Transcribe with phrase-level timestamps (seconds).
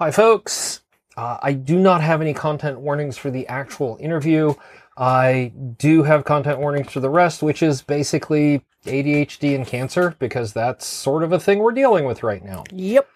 [0.00, 0.80] Hi, folks.
[1.14, 4.54] Uh, I do not have any content warnings for the actual interview.
[4.96, 10.54] I do have content warnings for the rest, which is basically ADHD and cancer, because
[10.54, 12.64] that's sort of a thing we're dealing with right now.
[12.72, 13.10] Yep.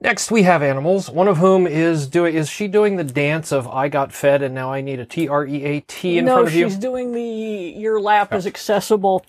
[0.00, 1.08] Next, we have animals.
[1.08, 4.52] One of whom is doing is she doing the dance of I got fed and
[4.52, 6.68] now I need a T R E A T in no, front of you?
[6.68, 9.24] she's doing the your lap is accessible.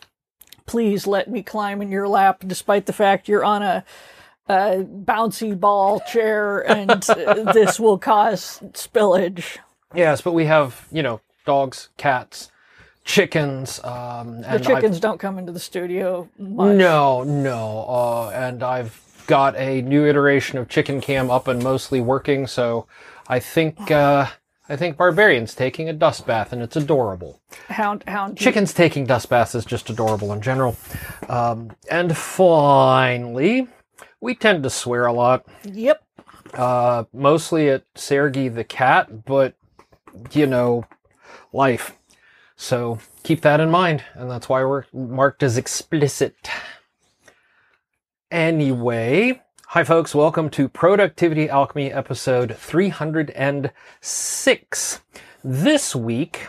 [0.65, 3.85] Please let me climb in your lap, despite the fact you're on a,
[4.51, 9.57] a bouncy ball chair and uh, this will cause spillage.
[9.95, 12.51] Yes, but we have you know dogs, cats,
[13.03, 13.83] chickens.
[13.83, 16.75] Um, The and I've- chickens don't come into the studio much.
[16.77, 17.85] No, no.
[17.87, 22.87] Uh, and I've got a new iteration of Chicken Cam up and mostly working, so
[23.27, 24.27] I think uh,
[24.69, 27.39] I think Barbarian's taking a dust bath, and it's adorable.
[27.67, 28.37] Hound, hound.
[28.37, 30.75] Chickens taking dust baths is just adorable in general.
[31.29, 33.67] Um, and finally,
[34.21, 36.01] we tend to swear a lot, Yep.
[36.53, 39.55] uh, mostly at Sergey the cat, but
[40.31, 40.85] you know,
[41.51, 41.97] life.
[42.55, 46.35] So keep that in mind, and that's why we're marked as explicit.
[48.29, 55.01] Anyway, hi folks, welcome to Productivity Alchemy episode 306.
[55.43, 56.47] This week,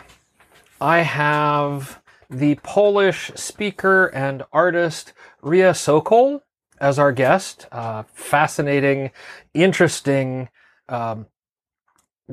[0.79, 1.99] I have
[2.29, 6.43] the Polish speaker and artist Riya Sokol
[6.79, 7.67] as our guest.
[7.71, 9.11] Uh, fascinating,
[9.53, 10.49] interesting
[10.89, 11.27] um,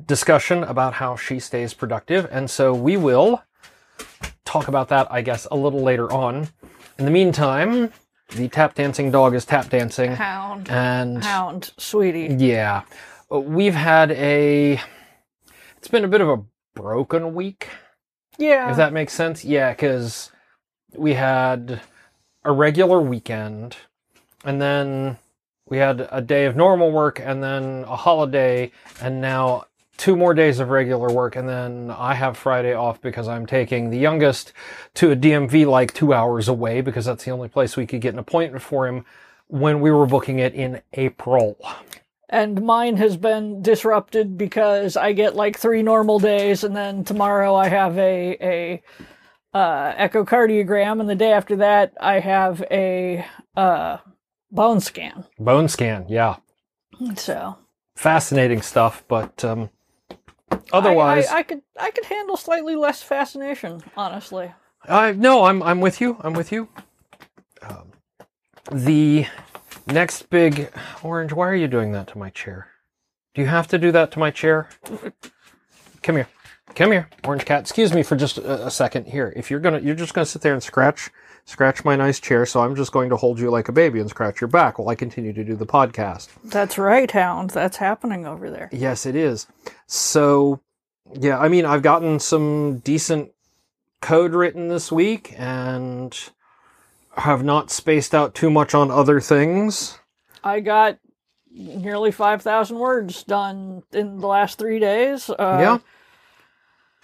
[0.06, 2.28] discussion about how she stays productive.
[2.30, 3.42] And so we will
[4.44, 6.48] talk about that, I guess, a little later on.
[6.98, 7.92] In the meantime,
[8.34, 10.12] the tap dancing dog is tap dancing.
[10.12, 10.68] Hound.
[10.70, 12.34] And Hound, sweetie.
[12.38, 12.82] yeah,
[13.30, 14.80] we've had a.
[15.78, 16.42] It's been a bit of a
[16.74, 17.68] broken week,
[18.38, 18.70] Yeah.
[18.70, 19.44] if that makes sense.
[19.44, 20.30] Yeah, because
[20.94, 21.80] we had
[22.44, 23.76] a regular weekend,
[24.44, 25.18] and then
[25.66, 29.64] we had a day of normal work, and then a holiday, and now
[29.96, 33.90] two more days of regular work, and then I have Friday off because I'm taking
[33.90, 34.54] the youngest
[34.94, 38.14] to a DMV like two hours away because that's the only place we could get
[38.14, 39.04] an appointment for him
[39.48, 41.58] when we were booking it in April.
[42.30, 47.54] and mine has been disrupted because I get like three normal days, and then tomorrow
[47.54, 48.82] I have a a
[49.52, 53.26] uh, echocardiogram, and the day after that I have a
[53.56, 53.98] uh,
[54.52, 55.24] bone scan.
[55.38, 56.36] Bone scan, yeah.
[57.16, 57.56] So
[57.96, 59.70] Fascinating stuff, but um,
[60.50, 64.52] I- otherwise, I, I, could I could handle slightly less fascination, honestly.
[64.88, 66.16] I no, I'm I'm with you.
[66.20, 66.68] I'm with you.
[67.62, 67.92] Um,
[68.72, 69.26] the
[69.86, 70.70] next big
[71.02, 71.32] orange.
[71.32, 72.68] Why are you doing that to my chair?
[73.34, 74.68] Do you have to do that to my chair?
[76.02, 76.28] Come here,
[76.74, 77.60] come here, orange cat.
[77.60, 79.06] Excuse me for just a, a second.
[79.06, 81.10] Here, if you're gonna, you're just gonna sit there and scratch,
[81.50, 82.46] scratch my nice chair.
[82.46, 84.88] So I'm just going to hold you like a baby and scratch your back while
[84.88, 86.28] I continue to do the podcast.
[86.44, 87.50] That's right, Hound.
[87.50, 88.68] That's happening over there.
[88.72, 89.46] Yes, it is.
[89.86, 90.60] So,
[91.12, 93.32] yeah, I mean, I've gotten some decent
[94.00, 96.16] code written this week and
[97.16, 99.98] have not spaced out too much on other things.
[100.44, 100.98] I got
[101.50, 105.28] nearly five thousand words done in the last three days.
[105.28, 105.78] Uh, yeah.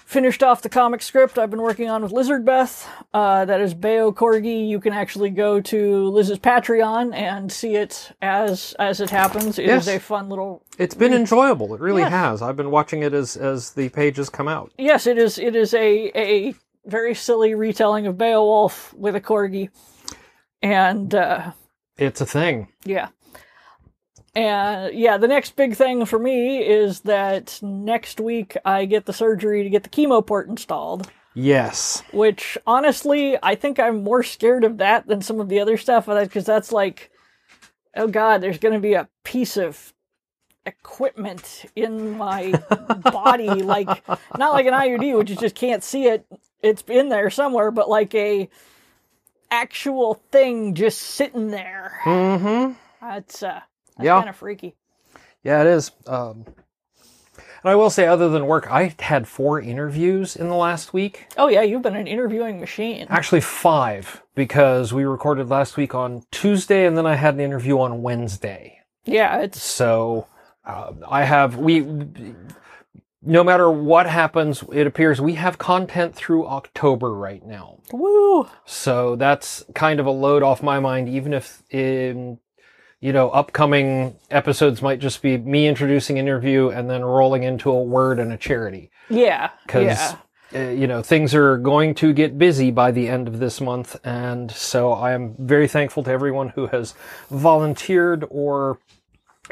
[0.07, 2.89] Finished off the comic script I've been working on with Lizard Beth.
[3.13, 4.67] Uh, that is Bayo Corgi.
[4.69, 9.59] You can actually go to Liz's Patreon and see it as as it happens.
[9.59, 9.97] It is Yes.
[9.97, 10.63] a fun little.
[10.79, 11.75] It's been enjoyable.
[11.75, 12.13] It really Yes.
[12.13, 12.43] has.
[12.43, 14.73] I've been watching it as as the pages come out.
[14.79, 15.39] Yes, it is.
[15.39, 16.55] It is a a
[16.87, 19.71] very silly retelling of Beowulf with a corgi,
[20.63, 21.51] and uh,
[21.99, 22.69] It's a thing.
[22.85, 23.09] Yeah.
[24.37, 29.15] And yeah, the next big thing for me is that next week I get the
[29.15, 32.03] surgery to get the chemo port installed, Yes.
[32.13, 36.05] which honestly, I think I'm more scared of that than some of the other stuff
[36.05, 37.11] because that's like,
[37.97, 39.95] oh god, there's going to be a piece of
[40.67, 42.53] equipment in my
[43.05, 43.89] body, like,
[44.37, 46.27] not like an IUD, which you just can't see it.
[46.63, 48.51] It's in there somewhere, but like a
[49.51, 52.01] actual thing just sitting there.
[52.05, 52.73] Mm-hmm.
[53.01, 53.61] That's uh,
[53.97, 54.17] that's Yeah.
[54.19, 54.75] kind of freaky.
[55.43, 55.93] Yeah, it is.
[56.07, 56.45] Um,
[57.63, 61.27] and I will say, other than work, I had four interviews in the last week.
[61.37, 63.07] Oh yeah, you've been an interviewing machine.
[63.11, 67.79] Actually, five, because we recorded last week on Tuesday, and then I had an interview
[67.81, 68.81] on Wednesday.
[69.05, 70.27] Yeah, it's So
[70.65, 71.87] uh, I have we.
[73.23, 77.79] No matter what happens, it appears we have content through October right now.
[77.93, 78.49] woo.
[78.65, 82.39] So that's kind of a load off my mind, even if in
[83.01, 87.71] you know upcoming episodes might just be me introducing an interview and then rolling into
[87.71, 90.15] a word and a charity Yeah, because
[90.53, 90.69] yeah.
[90.69, 93.97] uh, you know things are going to get busy by the end of this month,
[94.05, 96.95] and so I am very thankful to everyone who has
[97.31, 98.79] volunteered or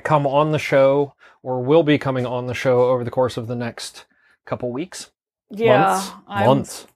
[0.02, 3.46] come on the show or will be coming on the show over the course of
[3.46, 4.06] the next
[4.46, 5.10] couple weeks.
[5.50, 6.10] Yeah, months.
[6.26, 6.86] I'm- months.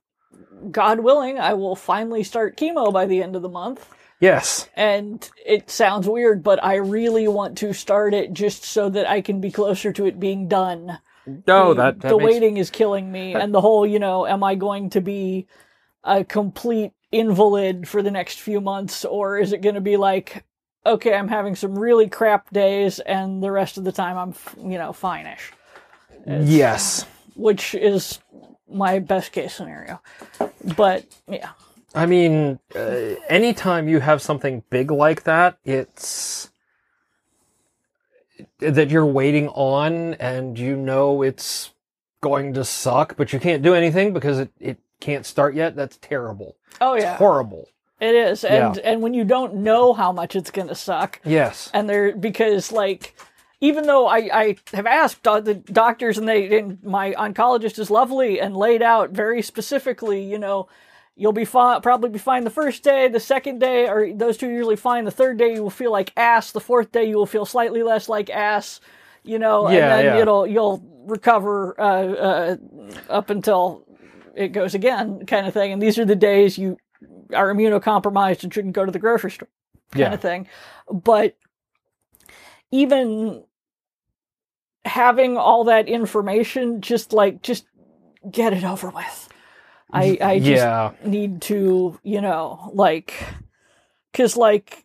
[0.73, 3.89] God willing, I will finally start chemo by the end of the month.
[4.20, 4.69] Yes.
[4.75, 9.20] And it sounds weird, but I really want to start it just so that I
[9.20, 10.99] can be closer to it being done.
[11.47, 14.26] No, the, that, that the makes, waiting is killing me, and the whole, you know,
[14.26, 15.47] am I going to be
[16.03, 20.44] a complete invalid for the next few months, or is it going to be like,
[20.87, 24.79] okay, I'm having some really crap days, and the rest of the time I'm, you
[24.79, 25.53] know, fine-ish,
[26.26, 27.06] It's- Yes.
[27.37, 28.20] which is
[28.70, 30.00] my best case scenario.
[30.76, 31.50] But yeah,
[31.99, 32.79] I mean, uh,
[33.29, 36.50] anytime you have something big like that, it's
[38.61, 41.71] that you're waiting on and you know it's
[42.21, 45.75] going to suck, but you can't do anything because it, it can't start yet.
[45.77, 46.56] That's terrible.
[46.81, 47.69] oh It's yeah, horrible.
[48.01, 51.71] it is, and and when you don't know how much it's going to suck, Yes.
[51.75, 53.17] and they're because like
[53.61, 58.41] even though I, I have asked the doctors and they and my oncologist is lovely
[58.41, 60.69] and laid out very specifically you know
[61.19, 64.47] you'll be fine probably be fine the first day the second day or those two
[64.49, 67.17] are usually fine the third day you will feel like ass the fourth day you
[67.17, 68.81] will feel slightly less like ass
[69.25, 70.23] you know Yeah, and then yeah.
[70.23, 72.56] it'll you'll recover uh, uh,
[73.11, 73.85] up until
[74.37, 76.76] it goes again kind of thing and these are the days you
[77.35, 79.49] are immunocompromised and shouldn't go to the grocery store
[79.93, 80.15] kind Yeah.
[80.15, 80.47] of thing.
[80.91, 81.37] But
[82.70, 83.44] even
[84.85, 87.67] having all that information, just like just
[88.31, 89.28] get it over with.
[89.90, 90.25] I mm-hmm.
[90.25, 90.93] I just yeah.
[91.05, 93.14] need to, you know, like,
[94.12, 94.85] because like,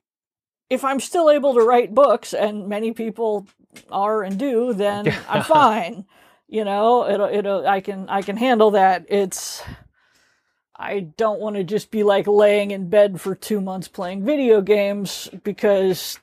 [0.70, 3.48] if I'm still able to write books, and many people
[3.92, 6.06] are and do, then I'm fine.
[6.48, 9.06] You know, it'll it'll I can I can handle that.
[9.10, 9.62] It's
[10.76, 14.62] I don't want to just be like laying in bed for two months playing video
[14.62, 16.20] games because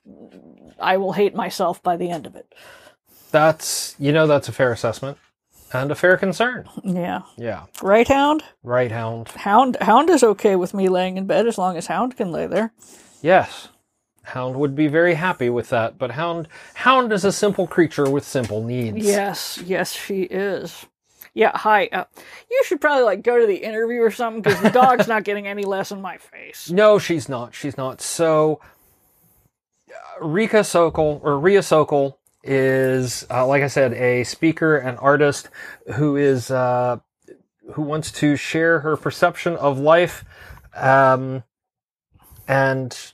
[0.79, 2.55] I will hate myself by the end of it.
[3.31, 5.19] That's, you know, that's a fair assessment
[5.73, 6.69] and a fair concern.
[6.85, 7.23] Yeah.
[7.37, 7.67] Yeah.
[7.83, 8.43] Right, Hound?
[8.63, 9.29] Right, Hound.
[9.29, 12.47] Hound Hound is okay with me laying in bed as long as Hound can lay
[12.47, 12.73] there.
[13.23, 13.69] Yes.
[14.23, 18.25] Hound would be very happy with that, but Hound Hound is a simple creature with
[18.25, 18.99] simple needs.
[18.99, 20.87] Yes, yes, she is.
[21.33, 21.89] Yeah, hi.
[21.93, 22.05] Uh,
[22.51, 25.47] you should probably like go to the interview or something because the dog's not getting
[25.47, 26.71] any less in my face.
[26.81, 27.55] No, she's not.
[27.55, 28.01] She's not.
[28.01, 28.61] So
[29.91, 35.49] uh, Rika Sokol or Riya Sokol is, uh, like I said, a speaker and artist
[35.95, 36.99] who is uh,
[37.75, 40.25] who wants to share her perception of life
[40.75, 41.45] um,
[42.49, 43.13] and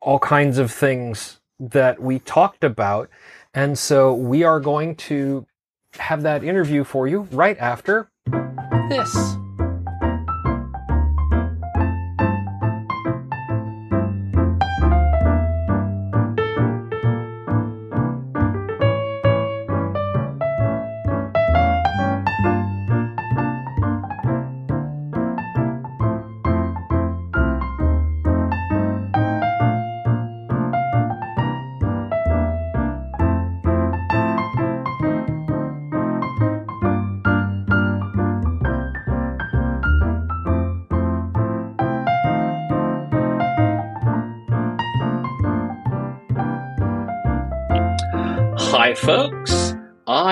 [0.00, 3.10] all kinds of things that we talked about.
[3.54, 5.46] And so we are going to
[5.94, 8.10] have that interview for you right after
[8.88, 9.36] this.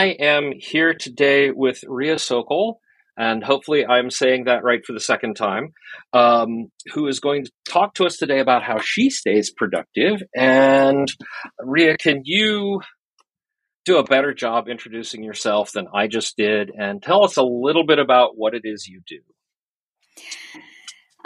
[0.07, 2.79] I am here today with Riya Sokol,
[3.19, 5.73] and hopefully I'm saying that right for the second time,
[6.13, 10.23] um, who is going to talk to us today about how she stays productive.
[10.33, 11.13] And
[11.59, 12.83] Riya, can you
[13.85, 17.85] do a better job introducing yourself than I just did and tell us a little
[17.85, 19.19] bit about what it is you do?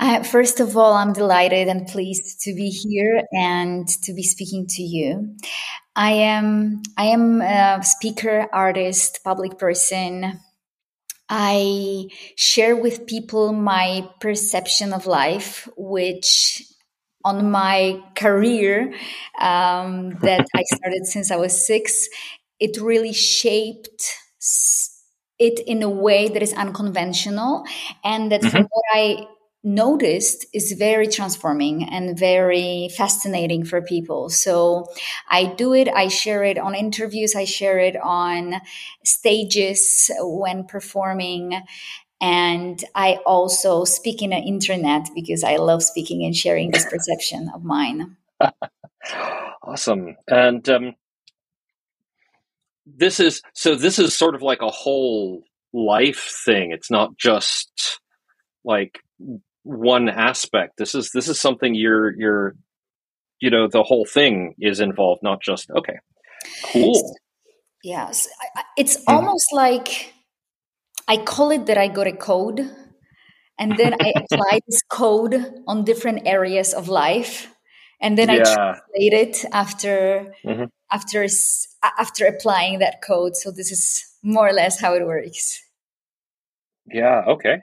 [0.01, 4.67] Uh, first of all, I'm delighted and pleased to be here and to be speaking
[4.69, 5.37] to you.
[5.95, 10.41] I am I am a speaker, artist, public person.
[11.29, 16.63] I share with people my perception of life, which
[17.23, 18.95] on my career
[19.39, 22.09] um, that I started since I was six,
[22.59, 24.17] it really shaped
[25.39, 27.65] it in a way that is unconventional
[28.03, 29.27] and that from what I
[29.63, 34.31] noticed is very transforming and very fascinating for people.
[34.31, 34.87] So
[35.29, 38.55] I do it, I share it on interviews, I share it on
[39.05, 41.61] stages when performing.
[42.23, 47.51] And I also speak in the internet because I love speaking and sharing this perception
[47.55, 48.17] of mine.
[49.63, 50.17] Awesome.
[50.29, 50.95] And um,
[52.87, 56.73] this is so this is sort of like a whole life thing.
[56.73, 58.01] It's not just
[58.65, 59.01] like
[59.63, 60.77] one aspect.
[60.79, 62.55] This is this is something you're you're
[63.41, 65.99] you know the whole thing is involved, not just okay.
[66.73, 67.17] Cool.
[67.83, 68.29] Yes,
[68.77, 69.15] it's mm-hmm.
[69.15, 70.13] almost like
[71.09, 72.61] I call it that I got a code,
[73.59, 75.35] and then I apply this code
[75.67, 77.53] on different areas of life,
[78.01, 78.41] and then yeah.
[78.41, 80.65] I translate it after mm-hmm.
[80.93, 81.27] after
[81.99, 83.37] after applying that code.
[83.37, 85.63] So this is more or less how it works.
[86.87, 87.23] Yeah.
[87.29, 87.63] Okay.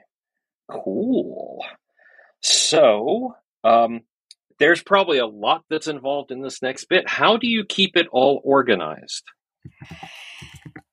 [0.70, 1.64] Cool.
[2.40, 4.02] So, um,
[4.58, 7.08] there's probably a lot that's involved in this next bit.
[7.08, 9.24] How do you keep it all organized?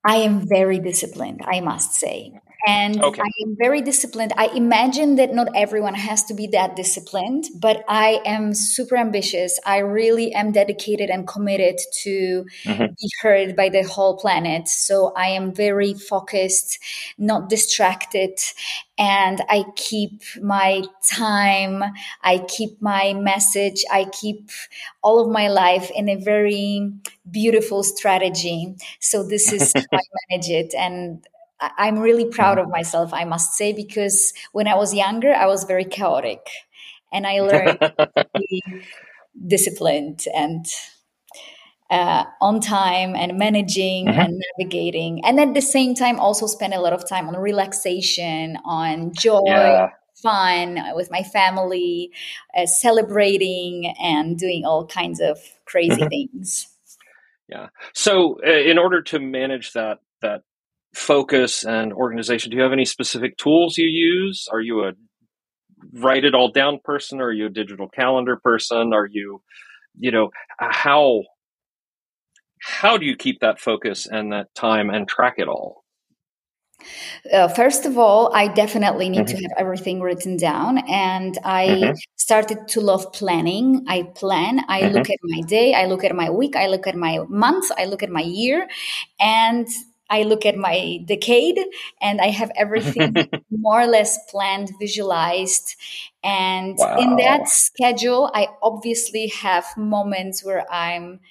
[0.05, 2.33] I am very disciplined, I must say.
[2.67, 3.21] And okay.
[3.21, 4.33] I am very disciplined.
[4.37, 9.59] I imagine that not everyone has to be that disciplined, but I am super ambitious.
[9.65, 12.85] I really am dedicated and committed to mm-hmm.
[12.85, 14.67] be heard by the whole planet.
[14.67, 16.79] So I am very focused,
[17.19, 18.39] not distracted,
[18.97, 21.83] and I keep my time,
[22.23, 24.49] I keep my message, I keep
[25.03, 26.93] all of my life in a very
[27.29, 28.75] beautiful strategy.
[28.99, 30.73] So this is how I manage it.
[30.77, 31.25] And
[31.59, 32.71] I'm really proud of mm-hmm.
[32.71, 36.47] myself, I must say, because when I was younger, I was very chaotic
[37.11, 38.63] and I learned to be
[39.47, 40.65] disciplined and
[41.89, 44.19] uh, on time and managing mm-hmm.
[44.19, 45.23] and navigating.
[45.25, 49.43] And at the same time, also spend a lot of time on relaxation, on joy.
[49.45, 49.89] Yeah.
[50.23, 52.09] Fun with my family,
[52.57, 56.07] uh, celebrating and doing all kinds of crazy mm-hmm.
[56.07, 56.67] things.
[57.49, 57.67] Yeah.
[57.93, 60.43] So, uh, in order to manage that that
[60.93, 64.47] focus and organization, do you have any specific tools you use?
[64.51, 64.93] Are you a
[65.93, 67.21] write it all down person?
[67.21, 68.93] Are you a digital calendar person?
[68.93, 69.41] Are you,
[69.99, 71.23] you know, how
[72.67, 75.83] how do you keep that focus and that time and track it all?
[77.31, 79.37] Uh, first of all, I definitely need mm-hmm.
[79.37, 80.79] to have everything written down.
[80.89, 81.93] And I mm-hmm.
[82.15, 83.85] started to love planning.
[83.87, 84.95] I plan, I mm-hmm.
[84.95, 87.85] look at my day, I look at my week, I look at my month, I
[87.85, 88.67] look at my year.
[89.19, 89.67] And
[90.09, 91.59] I look at my decade
[91.99, 93.15] and I have everything
[93.51, 95.75] more or less planned, visualized.
[96.23, 96.97] And wow.
[96.99, 101.21] in that schedule, I obviously have moments where I'm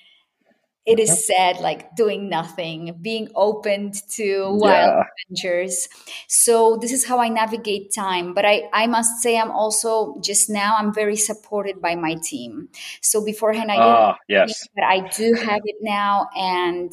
[0.87, 5.03] it is said like doing nothing being opened to wild yeah.
[5.29, 5.89] adventures
[6.29, 10.51] so this is how i navigate time but i i must say i'm also just
[10.51, 12.69] now i'm very supported by my team
[13.01, 16.93] so beforehand i didn't uh, yes but i do have it now and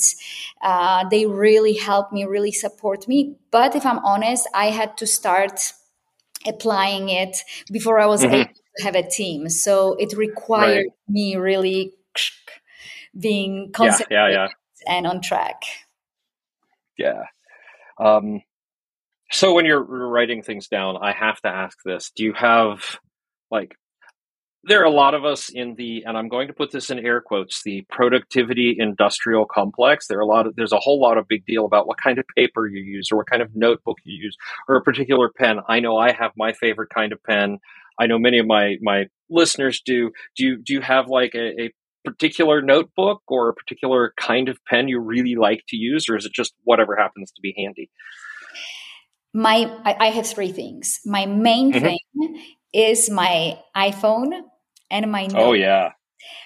[0.62, 5.05] uh, they really help me really support me but if i'm honest i had to
[5.05, 5.74] start
[6.48, 7.38] applying it
[7.71, 8.36] before i was mm-hmm.
[8.36, 11.10] able to have a team so it required right.
[11.10, 11.93] me really
[13.18, 14.48] being concentrated yeah, yeah,
[14.88, 14.94] yeah.
[14.96, 15.62] and on track.
[16.98, 17.24] Yeah.
[18.00, 18.41] Um,
[19.32, 23.00] so when you're writing things down, I have to ask this: Do you have
[23.50, 23.75] like?
[24.63, 27.00] There are a lot of us in the, and I'm going to put this in
[27.00, 30.06] air quotes, the productivity industrial complex.
[30.06, 32.20] There are a lot of, there's a whole lot of big deal about what kind
[32.20, 34.38] of paper you use or what kind of notebook you use
[34.68, 35.62] or a particular pen.
[35.68, 37.58] I know I have my favorite kind of pen.
[38.00, 40.12] I know many of my my listeners do.
[40.38, 44.58] Do you do you have like a, a particular notebook or a particular kind of
[44.65, 47.89] pen you really like to use, or is it just whatever happens to be handy?
[49.34, 51.00] My, I, I have three things.
[51.05, 51.86] My main mm-hmm.
[51.86, 52.43] thing
[52.74, 54.41] is my iPhone
[54.89, 55.27] and my.
[55.34, 55.91] Oh yeah.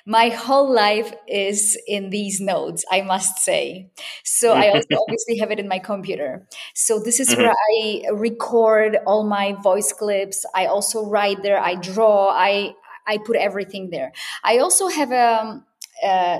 [0.05, 3.91] My whole life is in these notes, I must say.
[4.23, 6.47] So I also obviously have it in my computer.
[6.73, 7.41] So this is mm-hmm.
[7.41, 10.45] where I record all my voice clips.
[10.55, 11.59] I also write there.
[11.59, 12.29] I draw.
[12.29, 12.73] I
[13.07, 14.11] I put everything there.
[14.43, 15.63] I also have a,
[16.03, 16.39] a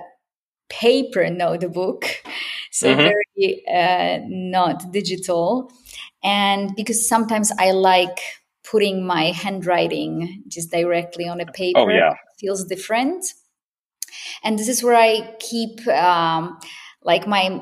[0.70, 2.06] paper notebook,
[2.72, 3.02] so mm-hmm.
[3.02, 5.72] very uh, not digital.
[6.24, 8.20] And because sometimes I like
[8.64, 12.16] putting my handwriting just directly on a paper, oh, yeah.
[12.40, 13.26] feels different.
[14.44, 16.60] And this is where I keep um,
[17.04, 17.62] like my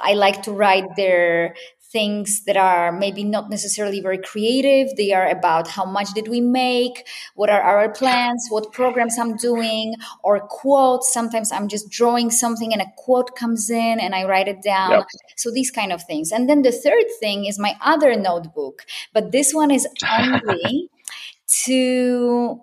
[0.00, 1.56] I like to write there
[1.94, 4.88] things that are maybe not necessarily very creative.
[4.96, 9.36] They are about how much did we make, what are our plans, what programs I'm
[9.36, 11.12] doing, or quotes.
[11.12, 14.90] Sometimes I'm just drawing something and a quote comes in and I write it down.
[14.90, 15.06] Yep.
[15.36, 16.32] So these kind of things.
[16.32, 20.90] And then the third thing is my other notebook, but this one is only
[21.64, 22.60] to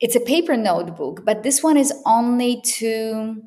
[0.00, 3.40] it's a paper notebook, but this one is only to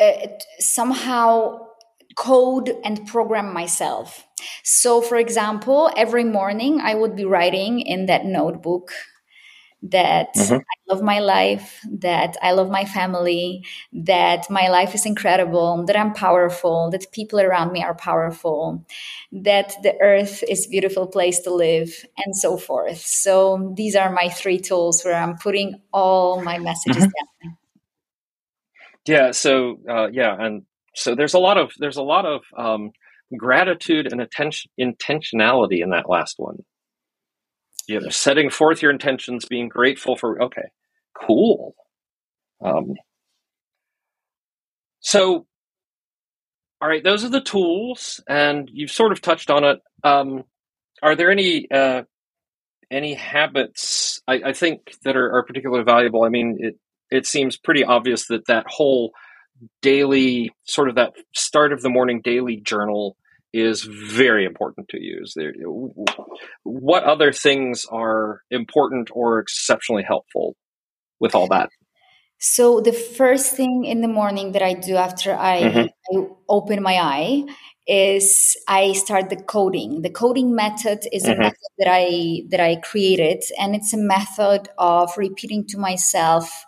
[0.00, 0.28] uh,
[0.60, 1.66] somehow
[2.20, 4.26] code and program myself.
[4.62, 8.92] So, for example, every morning I would be writing in that notebook
[9.82, 10.56] that mm-hmm.
[10.56, 15.96] I love my life, that I love my family, that my life is incredible, that
[15.96, 18.84] I'm powerful, that people around me are powerful,
[19.32, 22.98] that the earth is a beautiful place to live, and so forth.
[22.98, 27.48] So these are my three tools where I'm putting all my messages mm-hmm.
[27.48, 27.56] down.
[29.06, 29.30] Yeah.
[29.30, 30.66] So uh, yeah, and
[31.00, 32.90] so there's a lot of there's a lot of um,
[33.36, 36.58] gratitude and attention intentionality in that last one.
[37.86, 40.42] You know, setting forth your intentions, being grateful for.
[40.42, 40.68] Okay,
[41.14, 41.74] cool.
[42.62, 42.94] Um,
[45.00, 45.46] so,
[46.82, 49.80] all right, those are the tools, and you've sort of touched on it.
[50.04, 50.44] Um,
[51.02, 52.02] are there any uh,
[52.90, 56.24] any habits I, I think that are, are, particularly valuable?
[56.24, 56.78] I mean, it
[57.10, 59.12] it seems pretty obvious that that whole
[59.82, 63.16] daily sort of that start of the morning daily journal
[63.52, 65.34] is very important to use.
[65.34, 65.52] There,
[66.62, 70.56] what other things are important or exceptionally helpful
[71.18, 71.70] with all that?
[72.38, 76.18] So the first thing in the morning that I do after I, mm-hmm.
[76.18, 77.44] I open my eye
[77.86, 80.02] is I start the coding.
[80.02, 81.32] The coding method is mm-hmm.
[81.32, 86.64] a method that I that I created, and it's a method of repeating to myself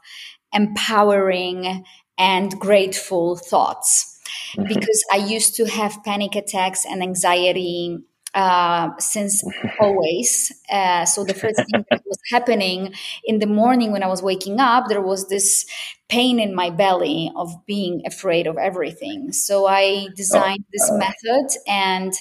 [0.52, 1.84] empowering
[2.18, 4.20] and grateful thoughts.
[4.56, 4.68] Mm-hmm.
[4.68, 7.98] Because I used to have panic attacks and anxiety
[8.34, 9.44] uh, since
[9.78, 10.52] always.
[10.70, 14.58] Uh, so the first thing that was happening in the morning when I was waking
[14.58, 15.66] up, there was this
[16.08, 19.32] pain in my belly of being afraid of everything.
[19.32, 22.12] So I designed this method and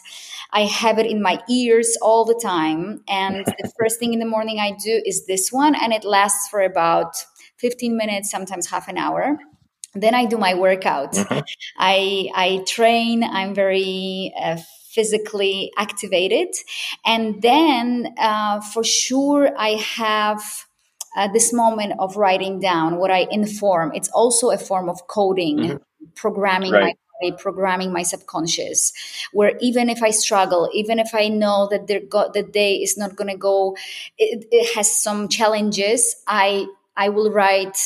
[0.51, 3.03] I have it in my ears all the time.
[3.07, 6.49] And the first thing in the morning I do is this one, and it lasts
[6.49, 7.15] for about
[7.57, 9.37] 15 minutes, sometimes half an hour
[9.93, 11.39] then i do my workout mm-hmm.
[11.77, 14.57] i i train i'm very uh,
[14.91, 16.49] physically activated.
[17.05, 20.41] And then uh, for sure, I have
[21.15, 23.93] uh, this moment of writing down what I inform.
[23.93, 25.77] It's also a form of coding, mm-hmm.
[26.15, 26.95] programming right.
[27.21, 28.91] my body, programming my subconscious.
[29.31, 33.15] Where even if I struggle, even if I know that go- the day is not
[33.15, 33.77] going to go,
[34.17, 36.15] it, it has some challenges.
[36.27, 36.65] I
[36.97, 37.77] I will write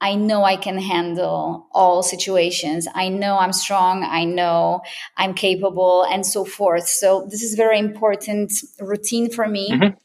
[0.00, 2.86] I know I can handle all situations.
[2.94, 4.04] I know I'm strong.
[4.04, 4.82] I know
[5.16, 6.86] I'm capable and so forth.
[6.86, 9.70] So this is very important routine for me.
[9.70, 9.96] Mm-hmm.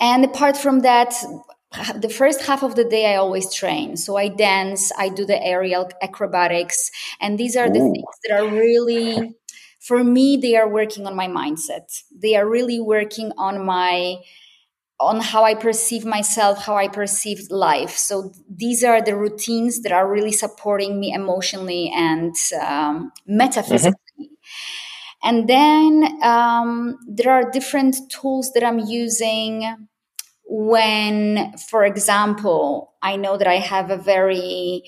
[0.00, 1.14] And apart from that,
[1.96, 3.96] the first half of the day I always train.
[3.96, 7.92] So I dance, I do the aerial acrobatics, and these are the Ooh.
[7.92, 9.34] things that are really
[9.80, 12.02] for me they are working on my mindset.
[12.10, 14.16] They are really working on my
[15.00, 17.90] on how I perceive myself, how I perceive life.
[17.90, 23.98] So these are the routines that are really supporting me emotionally and um, metaphysically.
[24.20, 24.24] Mm-hmm.
[25.24, 29.88] And then um, there are different tools that I'm using
[30.44, 34.84] when, for example, I know that I have a very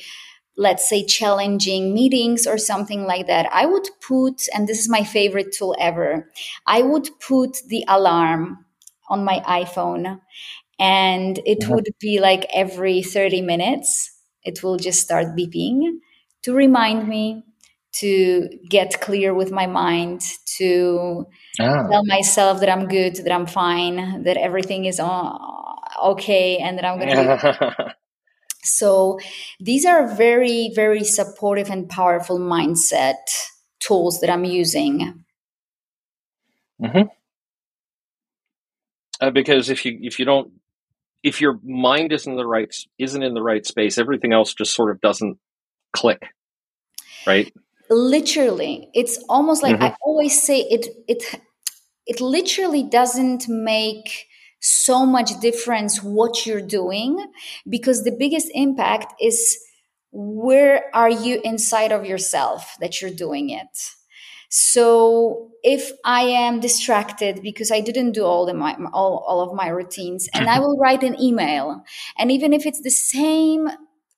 [0.59, 5.05] let's say challenging meetings or something like that i would put and this is my
[5.05, 6.31] favorite tool ever
[6.67, 8.65] i would put the alarm
[9.09, 10.21] on my iPhone.
[10.79, 11.73] And it mm-hmm.
[11.75, 14.13] would be like every 30 minutes,
[14.45, 15.99] it will just start beeping
[16.43, 17.43] to remind me
[17.93, 20.21] to get clear with my mind,
[20.59, 21.27] to
[21.59, 21.87] ah.
[21.89, 26.99] tell myself that I'm good, that I'm fine, that everything is okay, and that I'm
[26.99, 27.95] going to
[28.63, 29.19] so
[29.61, 33.15] these are very, very supportive and powerful mindset
[33.81, 35.25] tools that I'm using.
[36.83, 37.09] Mm-hmm
[39.21, 40.53] uh, because if you if you don't
[41.23, 44.75] if your mind isn't in the right isn't in the right space, everything else just
[44.75, 45.39] sort of doesn't
[45.93, 46.23] click,
[47.27, 47.53] right?
[47.91, 49.85] Literally, it's almost like mm-hmm.
[49.85, 51.41] I always say it it
[52.07, 54.27] it literally doesn't make
[54.61, 57.25] so much difference what you're doing
[57.69, 59.59] because the biggest impact is
[60.13, 63.69] where are you inside of yourself that you're doing it
[64.49, 69.55] so if I am distracted because I didn't do all the my all, all of
[69.55, 71.83] my routines, and I will write an email,
[72.19, 73.69] and even if it's the same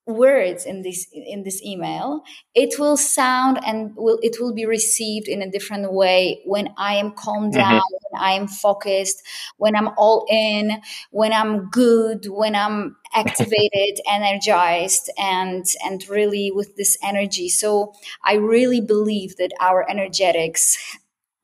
[0.09, 2.23] words in this in this email
[2.55, 6.95] it will sound and will it will be received in a different way when i
[6.95, 7.61] am calmed mm-hmm.
[7.61, 9.23] down when i am focused
[9.59, 16.75] when i'm all in when i'm good when i'm activated energized and and really with
[16.77, 17.93] this energy so
[18.25, 20.79] i really believe that our energetics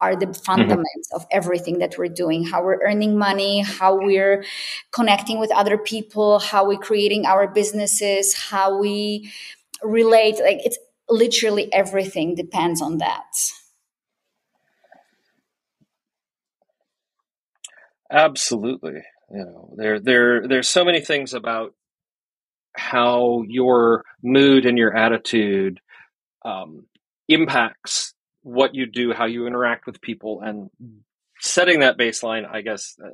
[0.05, 0.45] are the mm-hmm.
[0.45, 1.17] fundamentals mm-hmm.
[1.17, 4.45] of everything that we're doing how we're earning money how we're
[4.93, 9.31] connecting with other people how we're creating our businesses how we
[9.83, 13.33] relate like it's literally everything depends on that
[18.11, 21.75] absolutely you know there there there's so many things about
[22.77, 25.81] how your mood and your attitude
[26.45, 26.85] um,
[27.29, 28.15] impacts
[28.45, 30.71] what you do, how you interact with people, and
[31.41, 33.09] setting that baseline, I guess, uh,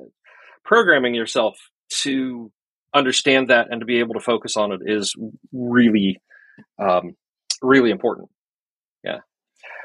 [0.63, 1.57] programming yourself
[2.03, 2.51] to
[2.93, 5.15] understand that and to be able to focus on it is
[5.51, 6.21] really
[6.77, 7.15] um,
[7.61, 8.29] really important.
[9.03, 9.19] Yeah.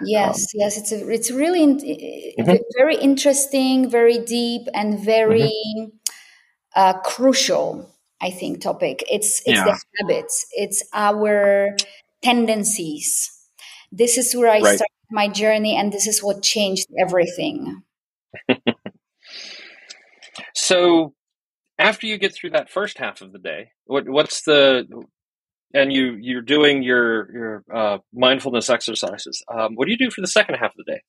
[0.03, 2.57] Yes, um, yes, it's a, it's really mm-hmm.
[2.77, 5.89] very interesting, very deep, and very mm-hmm.
[6.75, 7.91] uh, crucial.
[8.21, 9.05] I think topic.
[9.11, 9.65] It's it's yeah.
[9.65, 10.47] the habits.
[10.53, 11.77] It's our
[12.23, 13.31] tendencies.
[13.93, 14.77] This is where I right.
[14.77, 17.83] started my journey, and this is what changed everything.
[20.55, 21.15] so,
[21.79, 24.87] after you get through that first half of the day, what what's the
[25.75, 29.45] and you you're doing your your uh, mindfulness exercises.
[29.53, 31.03] Um, what do you do for the second half of the day?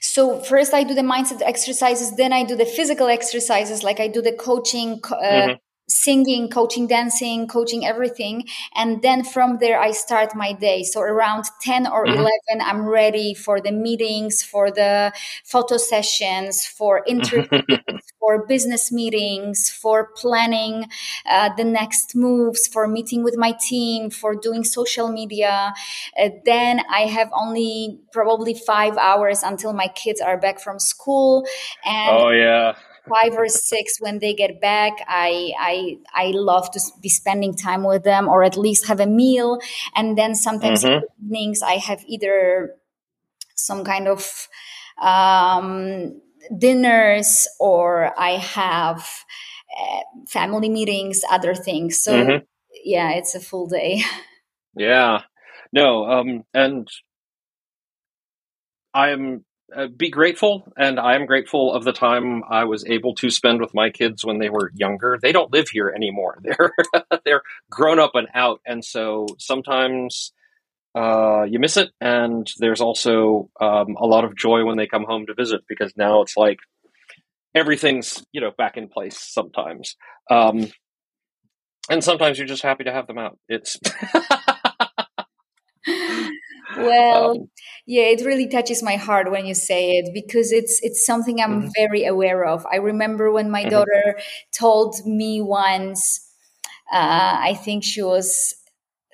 [0.00, 2.16] So first, I do the mindset exercises.
[2.16, 5.00] Then I do the physical exercises, like I do the coaching.
[5.04, 5.52] Uh, mm-hmm
[5.94, 8.46] singing, coaching, dancing, coaching everything.
[8.74, 10.82] And then from there, I start my day.
[10.82, 12.20] So around 10 or mm-hmm.
[12.20, 15.12] 11, I'm ready for the meetings, for the
[15.44, 17.62] photo sessions, for interviews,
[18.20, 20.88] for business meetings, for planning
[21.30, 25.72] uh, the next moves, for meeting with my team, for doing social media.
[26.20, 31.46] Uh, then I have only probably five hours until my kids are back from school.
[31.84, 32.74] And oh, yeah
[33.08, 37.84] five or six when they get back i i i love to be spending time
[37.84, 39.58] with them or at least have a meal
[39.94, 41.04] and then sometimes mm-hmm.
[41.24, 42.74] evenings i have either
[43.54, 44.48] some kind of
[45.00, 46.20] um,
[46.58, 49.06] dinners or i have
[49.78, 52.44] uh, family meetings other things so mm-hmm.
[52.84, 54.02] yeah it's a full day
[54.76, 55.22] yeah
[55.72, 56.88] no um and
[58.94, 63.30] i'm uh, be grateful, and I am grateful of the time I was able to
[63.30, 65.18] spend with my kids when they were younger.
[65.20, 66.72] They don't live here anymore; they're
[67.24, 70.32] they're grown up and out, and so sometimes
[70.94, 71.90] uh, you miss it.
[72.00, 75.92] And there's also um, a lot of joy when they come home to visit because
[75.96, 76.58] now it's like
[77.54, 79.18] everything's you know back in place.
[79.18, 79.96] Sometimes,
[80.30, 80.70] um,
[81.88, 83.38] and sometimes you're just happy to have them out.
[83.48, 83.78] It's
[86.76, 87.50] well um,
[87.86, 91.62] yeah it really touches my heart when you say it because it's it's something i'm
[91.62, 91.68] mm-hmm.
[91.76, 93.70] very aware of i remember when my mm-hmm.
[93.70, 94.18] daughter
[94.52, 96.28] told me once
[96.92, 98.54] uh, i think she was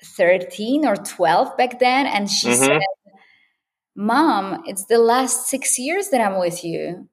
[0.03, 2.63] 13 or 12 back then and she mm-hmm.
[2.63, 2.81] said
[3.95, 7.07] mom it's the last six years that i'm with you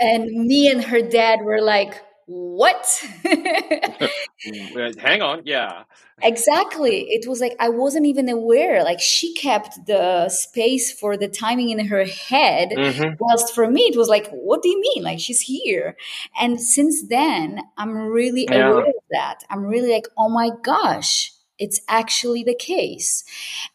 [0.00, 2.86] and me and her dad were like what?
[4.98, 5.42] Hang on.
[5.44, 5.84] Yeah.
[6.22, 7.06] Exactly.
[7.08, 8.84] It was like I wasn't even aware.
[8.84, 12.70] Like she kept the space for the timing in her head.
[12.70, 13.14] Mm-hmm.
[13.18, 15.04] Whilst for me, it was like, what do you mean?
[15.04, 15.96] Like she's here.
[16.40, 18.70] And since then, I'm really yeah.
[18.70, 19.40] aware of that.
[19.50, 23.24] I'm really like, oh my gosh, it's actually the case.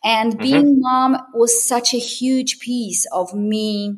[0.04, 0.42] And mm-hmm.
[0.42, 3.98] being mom was such a huge piece of me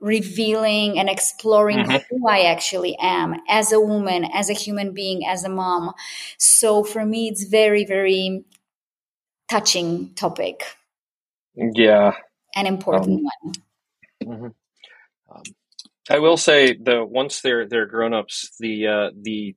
[0.00, 1.96] revealing and exploring mm-hmm.
[2.10, 5.92] who I actually am as a woman, as a human being, as a mom.
[6.38, 8.44] So for me, it's very, very
[9.48, 10.64] touching topic.
[11.54, 12.12] Yeah.
[12.54, 13.54] An important um, one.
[14.24, 14.46] Mm-hmm.
[15.34, 15.42] Um,
[16.10, 19.56] I will say that once they're they're grown ups, the uh, the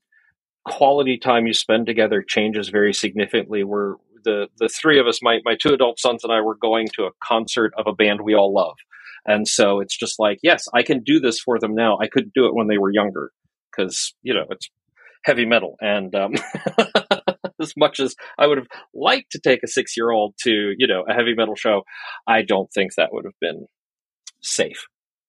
[0.65, 3.63] quality time you spend together changes very significantly.
[3.63, 6.87] We're the the three of us, my my two adult sons and I, were going
[6.95, 8.75] to a concert of a band we all love,
[9.27, 11.97] and so it's just like, yes, I can do this for them now.
[12.01, 13.31] I couldn't do it when they were younger
[13.69, 14.69] because, you know, it's
[15.25, 15.75] heavy metal.
[15.81, 16.33] And um,
[17.61, 20.87] as much as I would have liked to take a six year old to, you
[20.87, 21.81] know, a heavy metal show,
[22.25, 23.67] I don't think that would have been
[24.41, 24.85] safe,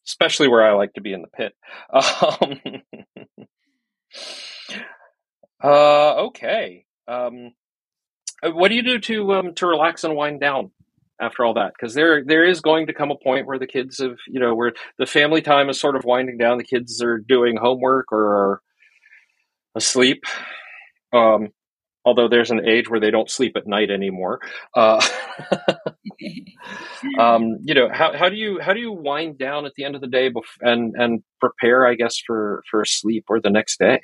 [0.06, 1.52] especially where I like to be in the pit.
[5.60, 6.86] Um, uh, okay.
[7.08, 7.52] Um,
[8.42, 10.70] uh, what do you do to um, to relax and wind down
[11.20, 13.98] after all that because there there is going to come a point where the kids
[13.98, 17.18] have you know where the family time is sort of winding down the kids are
[17.18, 18.62] doing homework or are
[19.74, 20.24] asleep
[21.12, 21.48] um,
[22.04, 24.40] although there's an age where they don't sleep at night anymore
[24.76, 25.04] uh,
[27.18, 29.94] um, you know how, how do you how do you wind down at the end
[29.94, 33.78] of the day bef- and and prepare i guess for for sleep or the next
[33.78, 34.00] day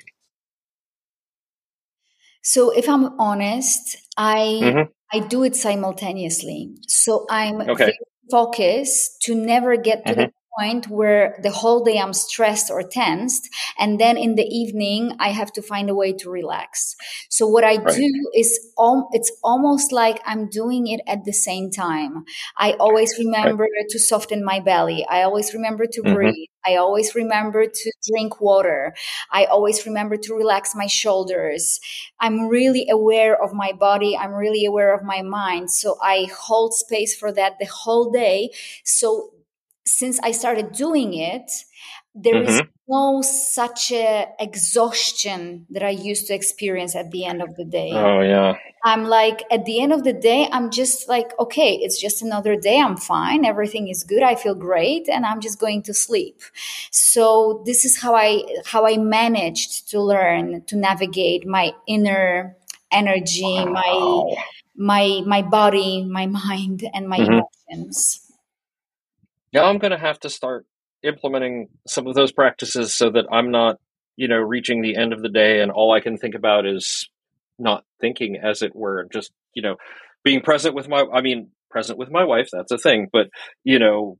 [2.41, 4.91] so if i'm honest i mm-hmm.
[5.13, 6.75] I do it simultaneously.
[6.87, 7.93] So I'm okay.
[8.31, 10.21] focused to never get to mm-hmm.
[10.21, 13.49] the point where the whole day I'm stressed or tensed.
[13.77, 16.95] And then in the evening, I have to find a way to relax.
[17.29, 17.95] So what I right.
[17.95, 22.25] do is, al- it's almost like I'm doing it at the same time.
[22.57, 23.89] I always remember right.
[23.89, 25.05] to soften my belly.
[25.09, 26.13] I always remember to mm-hmm.
[26.13, 26.49] breathe.
[26.65, 28.95] I always remember to drink water.
[29.31, 31.79] I always remember to relax my shoulders.
[32.19, 34.17] I'm really aware of my body.
[34.17, 35.69] I'm really aware of my mind.
[35.69, 38.49] So I hold space for that the whole day.
[38.83, 39.29] So
[39.85, 41.51] since I started doing it,
[42.13, 42.49] there mm-hmm.
[42.49, 47.65] is no such a exhaustion that I used to experience at the end of the
[47.65, 47.91] day.
[47.93, 48.55] Oh yeah.
[48.83, 52.55] I'm like at the end of the day, I'm just like, okay, it's just another
[52.55, 52.79] day.
[52.79, 53.43] I'm fine.
[53.43, 54.21] Everything is good.
[54.21, 56.41] I feel great, and I'm just going to sleep.
[56.91, 62.55] So this is how I how I managed to learn to navigate my inner
[62.91, 63.71] energy, wow.
[63.71, 64.35] my
[64.75, 67.41] my my body, my mind, and my mm-hmm.
[67.69, 68.24] emotions.
[69.55, 70.65] Now I'm going to have to start
[71.03, 73.77] implementing some of those practices so that I'm not,
[74.15, 77.09] you know, reaching the end of the day and all I can think about is
[77.57, 79.77] not thinking, as it were, and just, you know,
[80.23, 83.29] being present with my, I mean, present with my wife, that's a thing, but,
[83.63, 84.17] you know,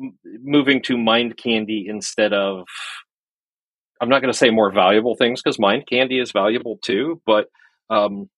[0.00, 2.66] m- moving to mind candy instead of,
[4.00, 7.46] I'm not going to say more valuable things because mind candy is valuable too, but
[7.90, 8.28] um,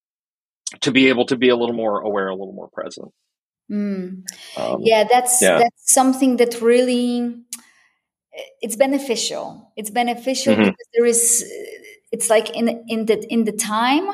[0.80, 3.12] to be able to be a little more aware, a little more present.
[3.70, 4.24] Mm.
[4.56, 5.58] Um, yeah, that's yeah.
[5.58, 7.44] that's something that really
[8.60, 9.72] it's beneficial.
[9.76, 10.64] It's beneficial mm-hmm.
[10.64, 11.44] because there is.
[12.12, 14.08] It's like in in the in the time,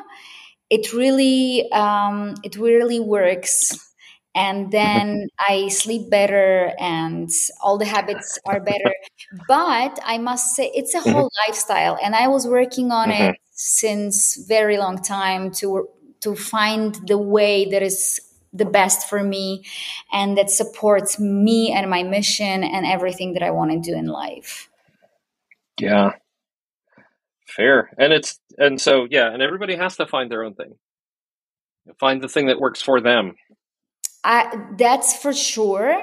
[0.71, 3.77] it really um, it really works,
[4.35, 7.29] and then I sleep better, and
[7.63, 8.95] all the habits are better.
[9.49, 11.11] But I must say, it's a mm-hmm.
[11.11, 11.51] whole mm-hmm.
[11.51, 13.31] lifestyle, and I was working on mm-hmm.
[13.31, 15.89] it since very long time to
[16.21, 18.21] to find the way that is
[18.53, 19.65] the best for me
[20.13, 24.07] and that supports me and my mission and everything that I want to do in
[24.07, 24.69] life.
[25.79, 26.13] Yeah.
[27.47, 27.91] Fair.
[27.99, 30.75] And it's and so yeah, and everybody has to find their own thing.
[31.99, 33.35] Find the thing that works for them.
[34.23, 36.03] I, that's for sure.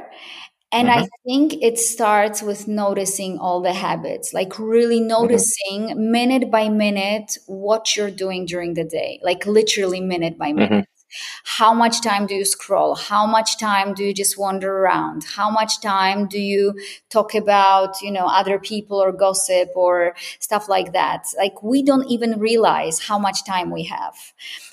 [0.71, 1.03] And mm-hmm.
[1.03, 5.07] I think it starts with noticing all the habits, like really mm-hmm.
[5.07, 6.11] noticing mm-hmm.
[6.11, 10.71] minute by minute what you're doing during the day, like literally minute by minute.
[10.71, 10.96] Mm-hmm.
[11.43, 12.95] How much time do you scroll?
[12.95, 15.23] How much time do you just wander around?
[15.23, 16.73] How much time do you
[17.09, 21.27] talk about, you know, other people or gossip or stuff like that?
[21.37, 24.15] Like we don't even realize how much time we have.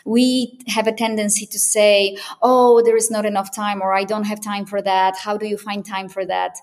[0.04, 4.24] We have a tendency to say, "Oh, there is not enough time," or "I don't
[4.24, 6.56] have time for that." How do you find time for that?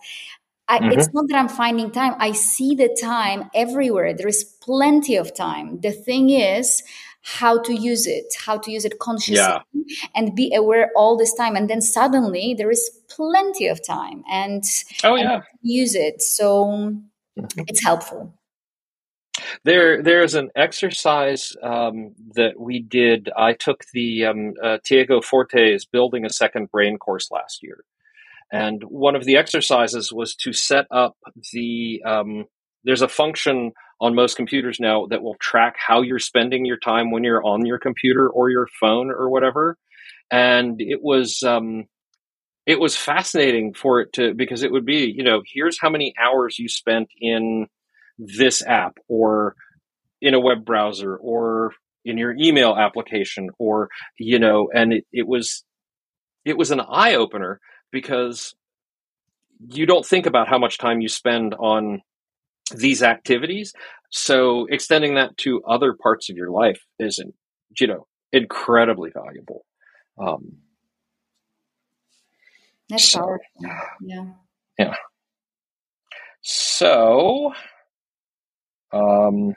[0.68, 1.00] I, mm-hmm.
[1.00, 2.16] It's not that I'm finding time.
[2.18, 4.14] I see the time everywhere.
[4.14, 5.82] There is plenty of time.
[5.82, 6.82] The thing is,
[7.24, 9.60] how to use it, how to use it consciously, yeah.
[10.16, 11.56] and be aware all this time.
[11.56, 14.64] And then suddenly there is plenty of time, and
[15.04, 16.22] oh yeah, and use it.
[16.22, 17.62] So mm-hmm.
[17.68, 18.34] it's helpful.
[19.64, 23.30] There, there's an exercise um, that we did.
[23.36, 27.84] I took the um, uh, Tiago Forte's Building a Second Brain course last year,
[28.52, 31.18] and one of the exercises was to set up
[31.54, 32.02] the.
[32.06, 32.46] Um,
[32.84, 37.12] there's a function on most computers now that will track how you're spending your time
[37.12, 39.78] when you're on your computer or your phone or whatever.
[40.32, 41.86] And it was um,
[42.66, 46.14] it was fascinating for it to because it would be you know here's how many
[46.22, 47.68] hours you spent in
[48.18, 49.56] this app or
[50.22, 51.74] in a web browser or
[52.06, 55.64] in your email application or you know and it, it was
[56.46, 57.60] it was an eye opener
[57.92, 58.56] because
[59.68, 62.02] you don't think about how much time you spend on
[62.78, 63.74] these activities.
[64.10, 67.20] So extending that to other parts of your life is,
[67.80, 69.66] you know, incredibly valuable.
[70.18, 70.58] Um,
[72.90, 73.46] That's so, powerful.
[74.02, 74.26] Yeah.
[74.78, 74.96] Yeah.
[76.42, 77.54] So,
[78.92, 79.56] um,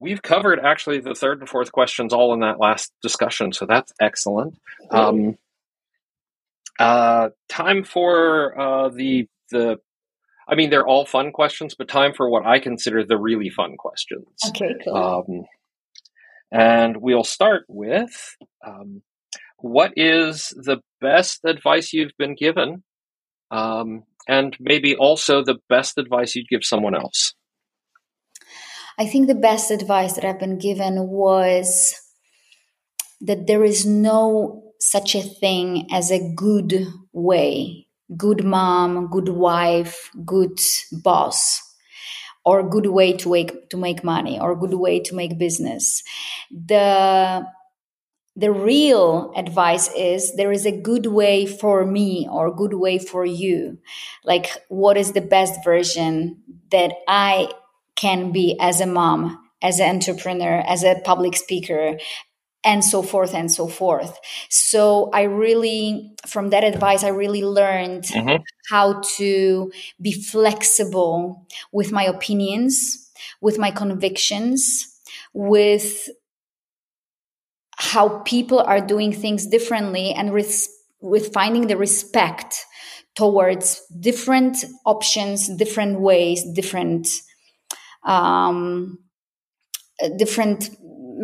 [0.00, 3.52] we've covered actually the third and fourth questions all in that last discussion.
[3.52, 4.58] So that's excellent.
[4.90, 5.36] Um,
[6.78, 9.78] uh, time for uh, the the
[10.48, 13.76] I mean, they're all fun questions, but time for what I consider the really fun
[13.76, 14.26] questions.
[14.48, 14.96] Okay, cool.
[14.96, 15.44] Um,
[16.50, 19.02] and we'll start with um,
[19.58, 22.82] what is the best advice you've been given?
[23.50, 27.34] Um, and maybe also the best advice you'd give someone else.
[28.98, 31.94] I think the best advice that I've been given was
[33.20, 40.10] that there is no such a thing as a good way good mom, good wife,
[40.24, 40.58] good
[40.92, 41.60] boss,
[42.44, 46.02] or good way to make to make money, or good way to make business.
[46.50, 47.46] The
[48.34, 53.26] the real advice is there is a good way for me or good way for
[53.26, 53.78] you.
[54.24, 57.52] Like what is the best version that I
[57.94, 61.98] can be as a mom, as an entrepreneur, as a public speaker,
[62.64, 64.18] and so forth and so forth.
[64.48, 68.42] So I really, from that advice, I really learned mm-hmm.
[68.70, 74.88] how to be flexible with my opinions, with my convictions,
[75.34, 76.08] with
[77.76, 80.68] how people are doing things differently and res-
[81.00, 82.64] with finding the respect
[83.16, 87.08] towards different options, different ways, different
[88.04, 88.98] um,
[90.16, 90.70] different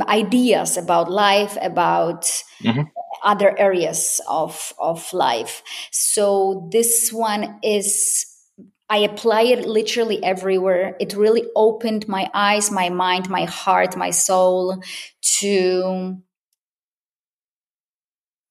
[0.02, 2.22] ideas about life, about
[2.62, 2.82] mm-hmm.
[3.22, 5.62] other areas of of life.
[5.90, 8.26] So this one is
[8.90, 10.96] I apply it literally everywhere.
[10.98, 14.82] It really opened my eyes, my mind, my heart, my soul
[15.40, 16.16] to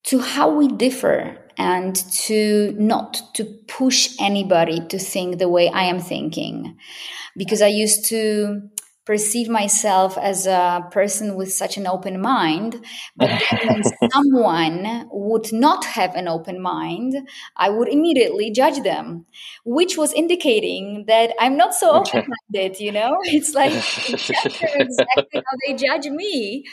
[0.05, 5.83] to how we differ and to not to push anybody to think the way I
[5.83, 6.77] am thinking.
[7.35, 8.69] Because I used to
[9.07, 12.83] perceive myself as a person with such an open mind
[13.15, 13.31] but
[13.65, 17.15] when someone would not have an open mind
[17.55, 19.25] i would immediately judge them
[19.63, 25.73] which was indicating that i'm not so open-minded you know it's like exactly how they
[25.73, 26.65] judge me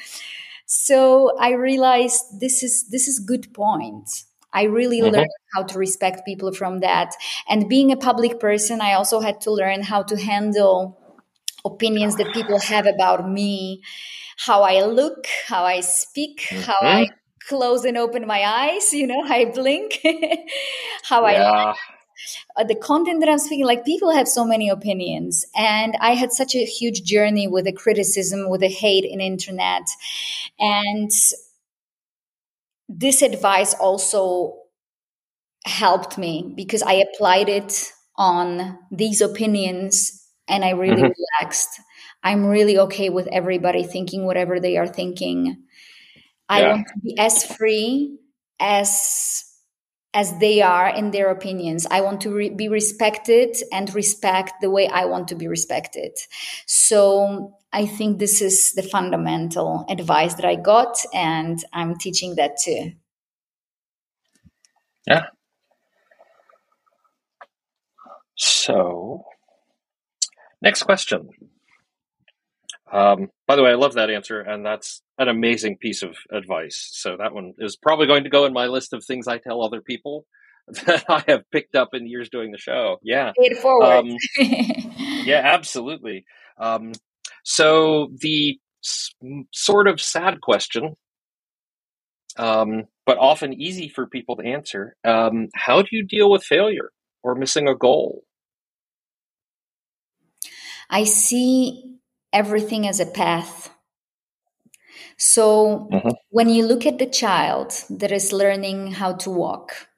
[0.66, 4.24] so i realized this is this is good point
[4.56, 5.16] I really mm-hmm.
[5.16, 7.10] learned how to respect people from that.
[7.48, 10.96] And being a public person, I also had to learn how to handle
[11.64, 13.82] opinions that people have about me,
[14.36, 16.62] how I look, how I speak, mm-hmm.
[16.62, 17.08] how I
[17.48, 20.00] close and open my eyes, you know, I blink,
[21.04, 21.50] how yeah.
[21.50, 21.74] I
[22.56, 26.32] uh, the content that I'm speaking, like people have so many opinions, and I had
[26.32, 29.82] such a huge journey with the criticism, with the hate in internet,
[30.58, 31.10] and
[32.88, 34.56] this advice also
[35.66, 41.22] helped me because I applied it on these opinions and I really mm-hmm.
[41.40, 41.80] relaxed.
[42.22, 45.64] I'm really okay with everybody thinking whatever they are thinking.
[46.48, 46.68] I yeah.
[46.72, 48.18] want to be as free
[48.60, 49.44] as
[50.14, 51.86] as they are in their opinions.
[51.90, 56.12] I want to re- be respected and respect the way I want to be respected.
[56.66, 62.52] So I think this is the fundamental advice that I got, and I'm teaching that
[62.62, 62.92] too.
[65.08, 65.26] Yeah.
[68.36, 69.24] So
[70.62, 71.28] Next question.
[72.92, 76.90] Um, by the way, I love that answer, and that's an amazing piece of advice.
[76.92, 79.62] So that one is probably going to go in my list of things I tell
[79.62, 80.26] other people
[80.86, 82.98] that I have picked up in years doing the show.
[83.02, 84.06] Yeah, forward.
[84.06, 86.24] Um, yeah, absolutely.
[86.58, 86.92] Um,
[87.42, 89.14] so the s-
[89.52, 90.94] sort of sad question,
[92.38, 96.90] um, but often easy for people to answer: um, How do you deal with failure
[97.22, 98.22] or missing a goal?
[100.94, 101.98] I see
[102.32, 103.68] everything as a path.
[105.18, 106.10] So mm-hmm.
[106.30, 109.88] when you look at the child that is learning how to walk,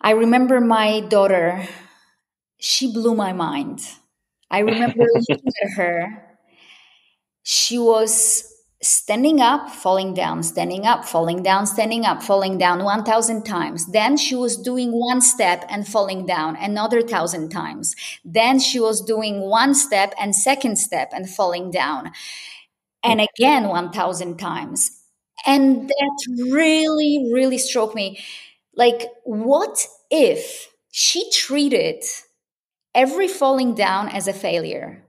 [0.00, 1.68] I remember my daughter,
[2.58, 3.80] she blew my mind.
[4.50, 6.38] I remember looking at her.
[7.42, 8.50] She was
[8.86, 13.86] standing up, falling down, standing up, falling down, standing up, falling down 1,000 times.
[13.86, 17.94] Then she was doing one step and falling down another thousand times.
[18.24, 22.12] Then she was doing one step and second step and falling down.
[23.02, 24.90] And again, 1,000 times.
[25.46, 28.24] And that really, really struck me.
[28.74, 32.02] Like, what if she treated
[32.94, 35.05] every falling down as a failure?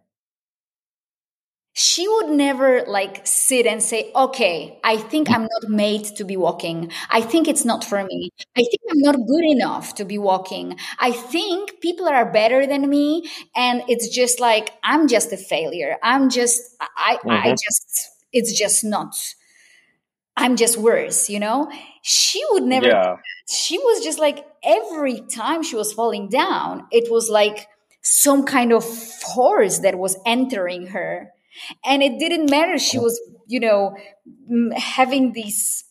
[1.79, 6.35] She would never like sit and say, okay, I think I'm not made to be
[6.35, 6.91] walking.
[7.11, 8.31] I think it's not for me.
[8.55, 10.75] I think I'm not good enough to be walking.
[10.99, 13.29] I think people are better than me.
[13.55, 15.97] And it's just like, I'm just a failure.
[16.01, 17.29] I'm just, I, mm-hmm.
[17.29, 19.15] I just, it's just not,
[20.35, 21.71] I'm just worse, you know?
[22.01, 23.17] She would never, yeah.
[23.47, 27.67] she was just like, every time she was falling down, it was like,
[28.01, 31.29] some kind of force that was entering her
[31.85, 33.95] and it didn't matter she was you know
[34.75, 35.83] having these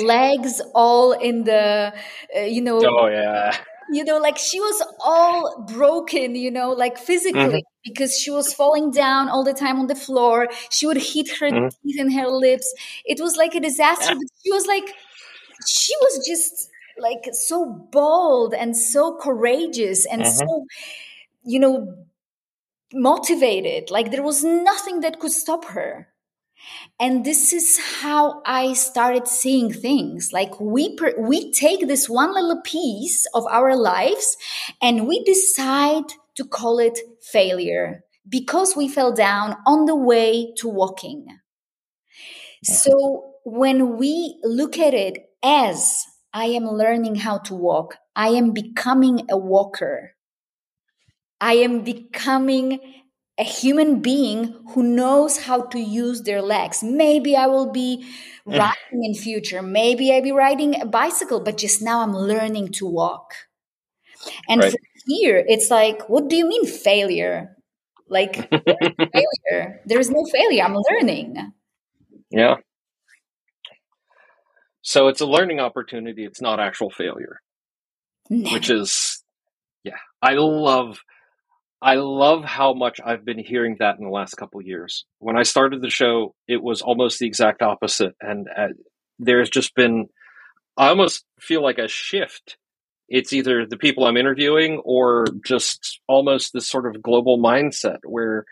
[0.00, 1.92] legs all in the
[2.36, 3.56] uh, you know oh yeah
[3.90, 7.82] you know like she was all broken you know like physically mm-hmm.
[7.84, 11.50] because she was falling down all the time on the floor she would hit her
[11.50, 11.68] mm-hmm.
[11.82, 12.72] teeth and her lips
[13.04, 14.94] it was like a disaster but she was like
[15.66, 20.30] she was just like so bold and so courageous and mm-hmm.
[20.30, 20.66] so
[21.44, 21.94] you know
[22.94, 23.90] motivated.
[23.90, 26.08] Like there was nothing that could stop her.
[27.00, 30.30] And this is how I started seeing things.
[30.32, 34.36] Like we per- we take this one little piece of our lives
[34.80, 36.04] and we decide
[36.36, 41.26] to call it failure because we fell down on the way to walking.
[42.64, 48.52] So when we look at it as I am learning how to walk, I am
[48.52, 50.12] becoming a walker.
[51.42, 52.78] I am becoming
[53.36, 56.84] a human being who knows how to use their legs.
[56.84, 58.06] Maybe I will be
[58.46, 59.60] riding in future.
[59.60, 63.34] Maybe I'll be riding a bicycle, but just now I'm learning to walk.
[64.48, 64.74] And right.
[65.04, 67.56] here, it's like, what do you mean failure?
[68.08, 69.80] Like failure.
[69.84, 70.62] There is no failure.
[70.62, 71.52] I'm learning.
[72.30, 72.56] Yeah.
[74.82, 76.24] So it's a learning opportunity.
[76.24, 77.40] It's not actual failure,
[78.28, 79.24] which is,
[79.82, 81.00] yeah, I love
[81.82, 85.04] I love how much I've been hearing that in the last couple years.
[85.18, 88.68] When I started the show, it was almost the exact opposite, and uh,
[89.18, 90.08] there's just been
[90.76, 92.56] I almost feel like a shift.
[93.08, 98.46] It's either the people I'm interviewing or just almost this sort of global mindset where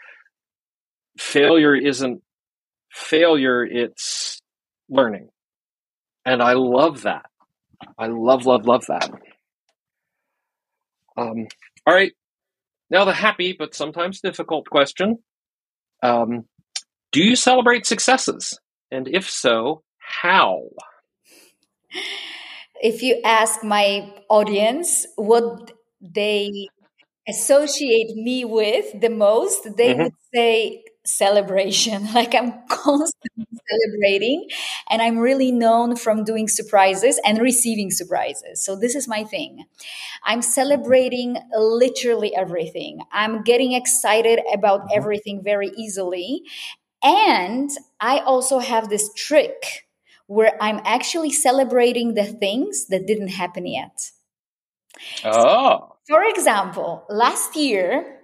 [1.19, 2.23] failure isn't
[2.93, 4.43] failure, it's
[4.89, 5.31] learning.
[6.27, 7.27] And I love that.
[7.99, 9.11] I love, love, love that.
[11.17, 11.47] Um,
[11.87, 12.13] all right.
[12.91, 15.19] Now, the happy but sometimes difficult question
[16.03, 16.45] um,
[17.13, 18.59] Do you celebrate successes?
[18.91, 20.63] And if so, how?
[22.83, 26.69] If you ask my audience what they
[27.29, 30.03] associate me with the most, they mm-hmm.
[30.05, 32.09] would say celebration.
[32.15, 34.49] Like I'm constantly celebrating,
[34.91, 38.65] and I'm really known from doing surprises and receiving surprises.
[38.65, 39.65] So, this is my thing.
[40.25, 43.01] I'm celebrating literally everything.
[43.13, 44.99] I'm getting excited about mm-hmm.
[44.99, 46.43] everything very easily.
[47.03, 47.71] And
[48.01, 49.87] I also have this trick
[50.27, 54.11] where I'm actually celebrating the things that didn't happen yet.
[55.25, 55.97] Oh.
[56.09, 58.21] For example, last year,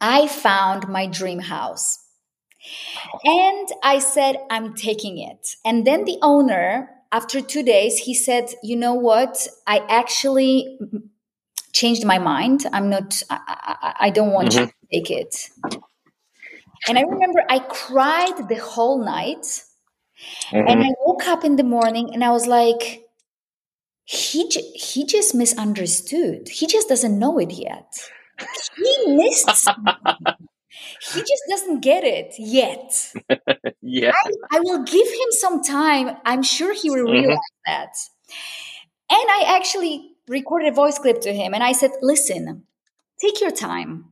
[0.00, 1.98] I found my dream house.
[3.24, 5.56] And I said, I'm taking it.
[5.64, 9.46] And then the owner, after two days, he said, You know what?
[9.66, 10.78] I actually
[11.72, 12.66] changed my mind.
[12.72, 14.60] I'm not, I, I, I don't want mm-hmm.
[14.60, 15.50] you to take it.
[16.88, 19.62] And I remember I cried the whole night.
[20.50, 20.68] Mm-hmm.
[20.68, 23.02] And I woke up in the morning and I was like,
[24.04, 26.48] he, he just misunderstood.
[26.48, 27.92] He just doesn't know it yet.
[28.76, 29.68] He missed
[31.12, 33.12] he just doesn't get it yet.
[33.82, 34.12] yeah.
[34.12, 36.16] I, I, will give him some time.
[36.24, 37.12] I'm sure he will mm-hmm.
[37.12, 37.72] realize mm-hmm.
[37.72, 37.92] that.
[39.10, 42.64] And I actually recorded a voice clip to him and I said, listen,
[43.20, 44.06] take your time.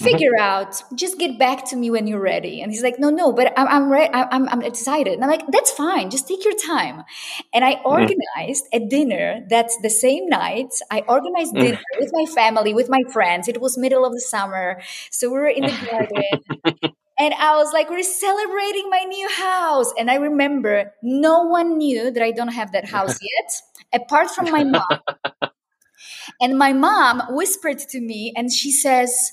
[0.00, 0.12] Mm-hmm.
[0.12, 0.64] figure mm-hmm.
[0.64, 3.52] out just get back to me when you're ready and he's like no no but
[3.58, 7.04] i'm i'm ready I'm, I'm excited and i'm like that's fine just take your time
[7.52, 7.86] and i mm-hmm.
[7.86, 8.82] organized mm-hmm.
[8.84, 12.00] a dinner that's the same night i organized dinner mm-hmm.
[12.00, 14.80] with my family with my friends it was middle of the summer
[15.10, 19.92] so we were in the garden and i was like we're celebrating my new house
[19.98, 24.50] and i remember no one knew that i don't have that house yet apart from
[24.50, 25.00] my mom
[26.40, 29.32] and my mom whispered to me and she says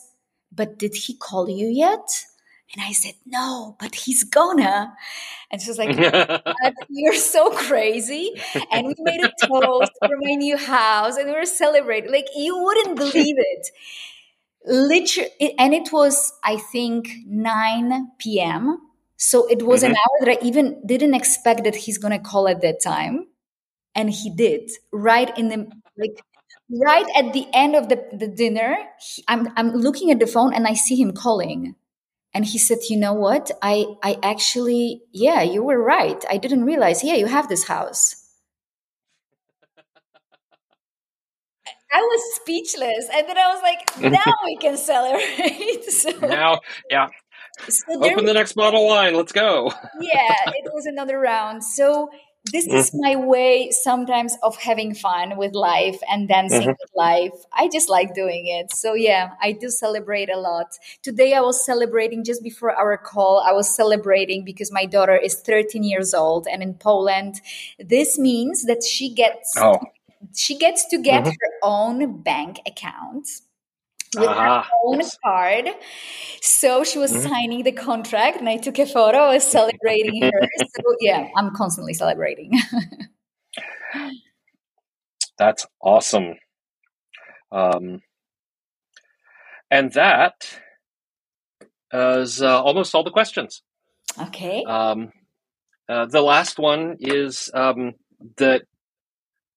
[0.58, 2.26] but did he call you yet?
[2.74, 4.94] And I said, no, but he's gonna.
[5.50, 5.96] And she was like,
[6.90, 8.34] you're so crazy.
[8.72, 12.12] And we made a toast for my new house and we were celebrating.
[12.12, 13.68] Like, you wouldn't believe it.
[14.66, 18.80] Literally, and it was, I think, 9 p.m.
[19.16, 19.92] So it was mm-hmm.
[19.92, 23.28] an hour that I even didn't expect that he's gonna call at that time.
[23.96, 26.22] And he did right in the like
[26.70, 30.54] right at the end of the, the dinner, he, I'm, I'm looking at the phone
[30.54, 31.76] and I see him calling.
[32.34, 33.52] And he said, you know what?
[33.62, 36.24] I, I actually, yeah, you were right.
[36.30, 38.24] I didn't realize, yeah, you have this house.
[41.92, 43.10] I was speechless.
[43.14, 45.84] And then I was like, now we can celebrate.
[45.90, 46.60] so, now,
[46.90, 47.08] yeah.
[47.68, 49.16] So Open the next bottle of wine.
[49.16, 49.72] Let's go.
[50.00, 51.64] yeah, it was another round.
[51.64, 52.10] So
[52.52, 52.78] this mm-hmm.
[52.78, 56.70] is my way sometimes of having fun with life and dancing mm-hmm.
[56.70, 57.34] with life.
[57.54, 58.74] I just like doing it.
[58.74, 60.78] So yeah, I do celebrate a lot.
[61.02, 63.44] Today I was celebrating just before our call.
[63.46, 67.42] I was celebrating because my daughter is 13 years old and in Poland
[67.80, 69.80] this means that she gets oh.
[70.36, 71.30] she gets to get mm-hmm.
[71.30, 73.28] her own bank account
[74.16, 74.64] with uh-huh.
[74.64, 75.18] her own yes.
[75.24, 75.70] card.
[76.42, 77.28] So she was mm-hmm.
[77.28, 79.18] signing the contract, and I took a photo.
[79.18, 80.32] I was celebrating her.
[80.76, 82.52] So yeah, I'm constantly celebrating.
[85.38, 86.36] That's awesome.
[87.52, 88.02] Um,
[89.70, 90.60] and that
[91.92, 93.62] is uh, almost all the questions.
[94.20, 94.64] Okay.
[94.64, 95.12] Um,
[95.90, 97.94] uh, the last one is um,
[98.38, 98.64] that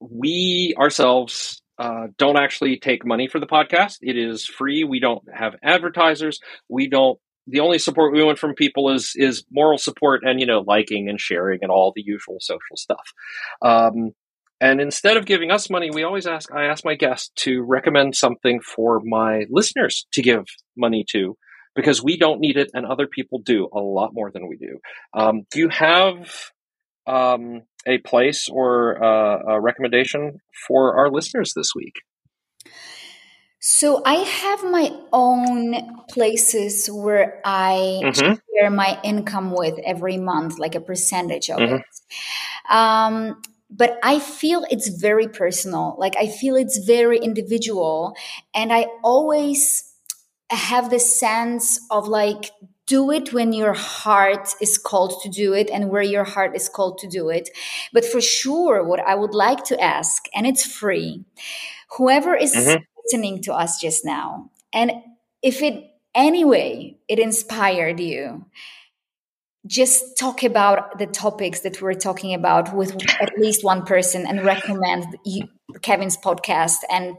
[0.01, 3.99] we ourselves uh, don't actually take money for the podcast.
[4.03, 4.85] It is free.
[4.85, 6.41] We don't have advertisers.
[6.68, 7.18] We don't.
[7.49, 11.09] The only support we want from people is is moral support and you know liking
[11.09, 13.12] and sharing and all the usual social stuff.
[13.62, 14.12] Um,
[14.61, 16.53] and instead of giving us money, we always ask.
[16.53, 20.45] I ask my guests to recommend something for my listeners to give
[20.76, 21.37] money to.
[21.74, 24.78] because we don't need it and other people do a lot more than we do.
[25.14, 26.51] Um, do you have
[27.11, 32.03] um, a place or uh, a recommendation for our listeners this week?
[33.59, 38.35] So I have my own places where I mm-hmm.
[38.55, 41.75] share my income with every month, like a percentage of mm-hmm.
[41.75, 41.83] it.
[42.71, 45.95] Um, but I feel it's very personal.
[45.99, 48.15] Like I feel it's very individual,
[48.55, 49.85] and I always
[50.51, 52.51] have this sense of like
[52.91, 56.68] do it when your heart is called to do it and where your heart is
[56.68, 57.49] called to do it.
[57.93, 61.24] But for sure, what I would like to ask, and it's free,
[61.97, 64.51] whoever is mm-hmm listening to us just now.
[64.72, 64.93] And
[65.43, 65.84] if it
[66.14, 68.45] anyway it inspired you,
[69.66, 74.45] just talk about the topics that we're talking about with at least one person and
[74.45, 75.05] recommend
[75.82, 77.16] Kevin's podcast and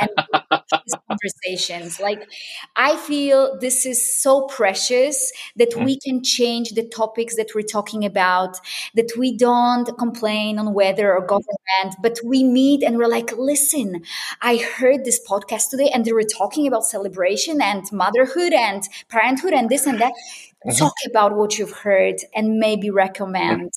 [0.00, 0.10] and
[1.08, 2.00] conversations.
[2.00, 2.28] Like,
[2.76, 8.04] I feel this is so precious that we can change the topics that we're talking
[8.04, 8.58] about,
[8.94, 14.02] that we don't complain on weather or government, but we meet and we're like, listen,
[14.40, 19.52] I heard this podcast today and they were talking about celebration and motherhood and parenthood
[19.52, 20.12] and this and that.
[20.66, 20.76] Mm-hmm.
[20.76, 23.72] Talk about what you've heard and maybe recommend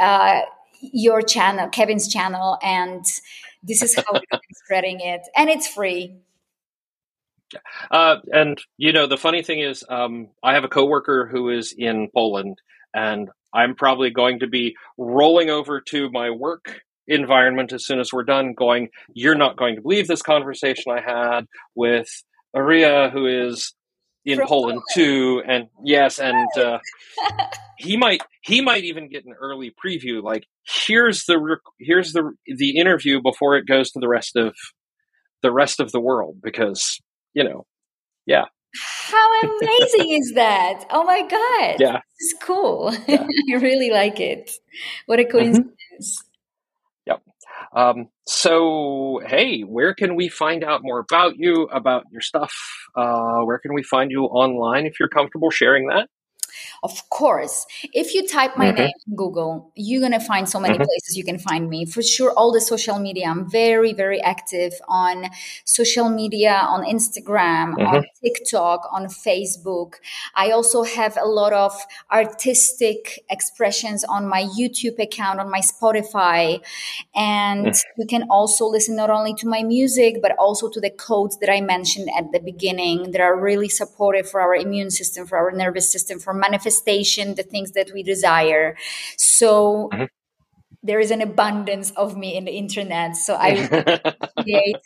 [0.00, 0.40] uh,
[0.80, 3.04] your channel, Kevin's channel, and
[3.62, 6.16] this is how we're spreading it, and it's free.
[7.90, 11.74] Uh, and you know, the funny thing is, um, I have a coworker who is
[11.76, 12.58] in Poland,
[12.94, 18.12] and I'm probably going to be rolling over to my work environment as soon as
[18.12, 18.54] we're done.
[18.54, 22.08] Going, you're not going to believe this conversation I had with
[22.54, 23.74] Riya, who is
[24.24, 26.78] in Poland, Poland, too, and yes, and uh,
[27.78, 30.22] he might he might even get an early preview.
[30.22, 30.46] Like
[30.86, 34.54] here's the here's the the interview before it goes to the rest of
[35.42, 37.00] the rest of the world because
[37.34, 37.66] you know,
[38.26, 38.44] yeah.
[38.76, 40.84] How amazing is that?
[40.90, 41.76] Oh my god!
[41.78, 42.92] Yeah, it's cool.
[43.06, 43.26] Yeah.
[43.52, 44.50] I really like it.
[45.06, 45.32] What a mm-hmm.
[45.32, 45.68] coincidence.
[46.00, 46.30] Mm-hmm.
[47.06, 47.22] Yep.
[47.76, 52.52] Um, so, hey, where can we find out more about you, about your stuff?
[52.96, 56.08] Uh, where can we find you online if you're comfortable sharing that?
[56.82, 58.76] Of course, if you type my mm-hmm.
[58.76, 60.84] name in Google, you're going to find so many mm-hmm.
[60.84, 61.84] places you can find me.
[61.84, 63.26] For sure, all the social media.
[63.28, 65.30] I'm very, very active on
[65.64, 67.86] social media, on Instagram, mm-hmm.
[67.86, 69.94] on TikTok, on Facebook.
[70.34, 71.72] I also have a lot of
[72.12, 76.62] artistic expressions on my YouTube account, on my Spotify.
[77.14, 77.82] And mm.
[77.98, 81.50] you can also listen not only to my music, but also to the codes that
[81.50, 85.50] I mentioned at the beginning that are really supportive for our immune system, for our
[85.52, 88.76] nervous system, for manifestation, the things that we desire.
[89.16, 90.04] So mm-hmm.
[90.82, 93.16] there is an abundance of me in the internet.
[93.16, 93.48] So I
[94.36, 94.76] appreciate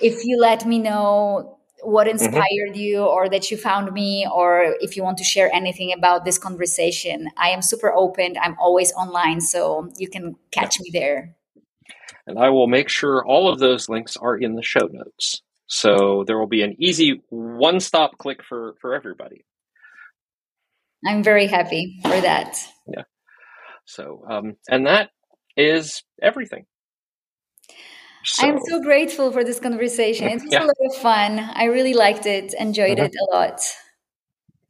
[0.00, 2.24] if you let me know what mm-hmm.
[2.24, 2.80] inspired mm-hmm.
[2.80, 6.38] you or that you found me or if you want to share anything about this
[6.38, 10.82] conversation i am super open i'm always online so you can catch yeah.
[10.82, 11.36] me there
[12.26, 16.24] and i will make sure all of those links are in the show notes so
[16.26, 19.44] there will be an easy one stop click for for everybody
[21.06, 22.58] I'm very happy for that.
[22.86, 23.02] Yeah.
[23.84, 25.10] So, um, and that
[25.56, 26.66] is everything.
[28.24, 30.28] So, I'm so grateful for this conversation.
[30.28, 30.64] It was yeah.
[30.64, 31.38] a lot of fun.
[31.38, 33.04] I really liked it, enjoyed mm-hmm.
[33.04, 33.60] it a lot.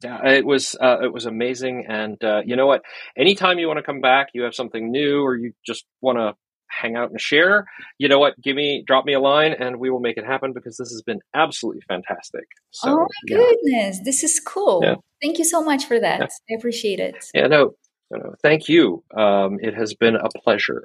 [0.03, 2.81] Yeah, it was uh, it was amazing, and uh, you know what?
[3.17, 6.33] Anytime you want to come back, you have something new, or you just want to
[6.79, 7.65] hang out and share,
[7.97, 8.39] you know what?
[8.41, 11.01] Give me, drop me a line, and we will make it happen because this has
[11.01, 12.45] been absolutely fantastic.
[12.71, 13.37] So, oh my yeah.
[13.37, 14.81] goodness, this is cool.
[14.83, 14.95] Yeah.
[15.21, 16.19] Thank you so much for that.
[16.19, 16.55] Yeah.
[16.55, 17.25] I appreciate it.
[17.33, 17.75] Yeah, no,
[18.11, 18.35] no, no.
[18.41, 19.03] Thank you.
[19.15, 20.83] Um, it has been a pleasure.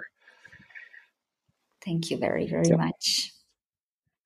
[1.84, 3.32] Thank you very, very much.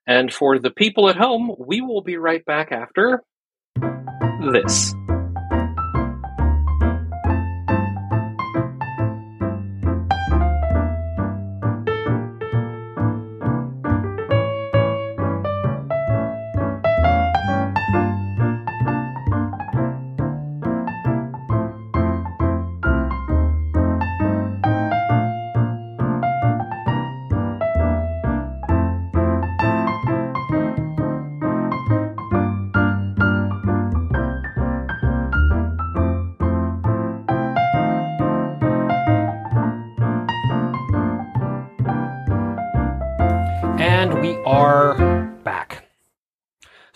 [0.07, 3.23] And for the people at home, we will be right back after
[4.53, 4.95] this.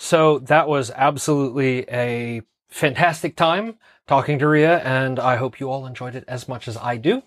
[0.08, 2.40] So that was absolutely a
[2.70, 6.78] fantastic time talking to Riya, and I hope you all enjoyed it as much as
[6.78, 7.24] I do,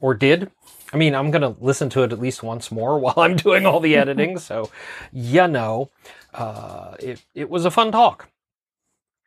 [0.00, 0.50] or did.
[0.94, 3.66] I mean, I'm going to listen to it at least once more while I'm doing
[3.66, 4.70] all the editing, so
[5.12, 5.90] you know,
[6.32, 8.30] uh, it, it was a fun talk.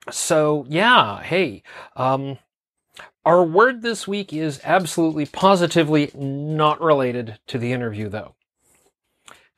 [0.10, 1.62] so yeah, hey,
[1.95, 2.39] um,
[3.24, 8.34] our word this week is absolutely positively not related to the interview though.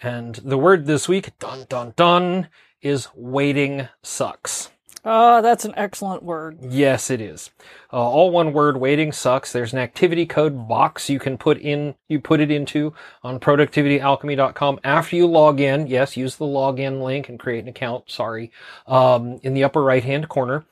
[0.01, 2.49] And the word this week, dun dun dun,
[2.81, 4.69] is waiting sucks.
[5.09, 6.57] Oh, that's an excellent word.
[6.61, 7.49] Yes, it is.
[7.93, 9.53] Uh, all one word, waiting sucks.
[9.53, 14.81] There's an activity code box you can put in, you put it into on productivityalchemy.com
[14.83, 15.87] after you log in.
[15.87, 18.09] Yes, use the login link and create an account.
[18.09, 18.51] Sorry.
[18.85, 20.65] Um, in the upper right hand corner.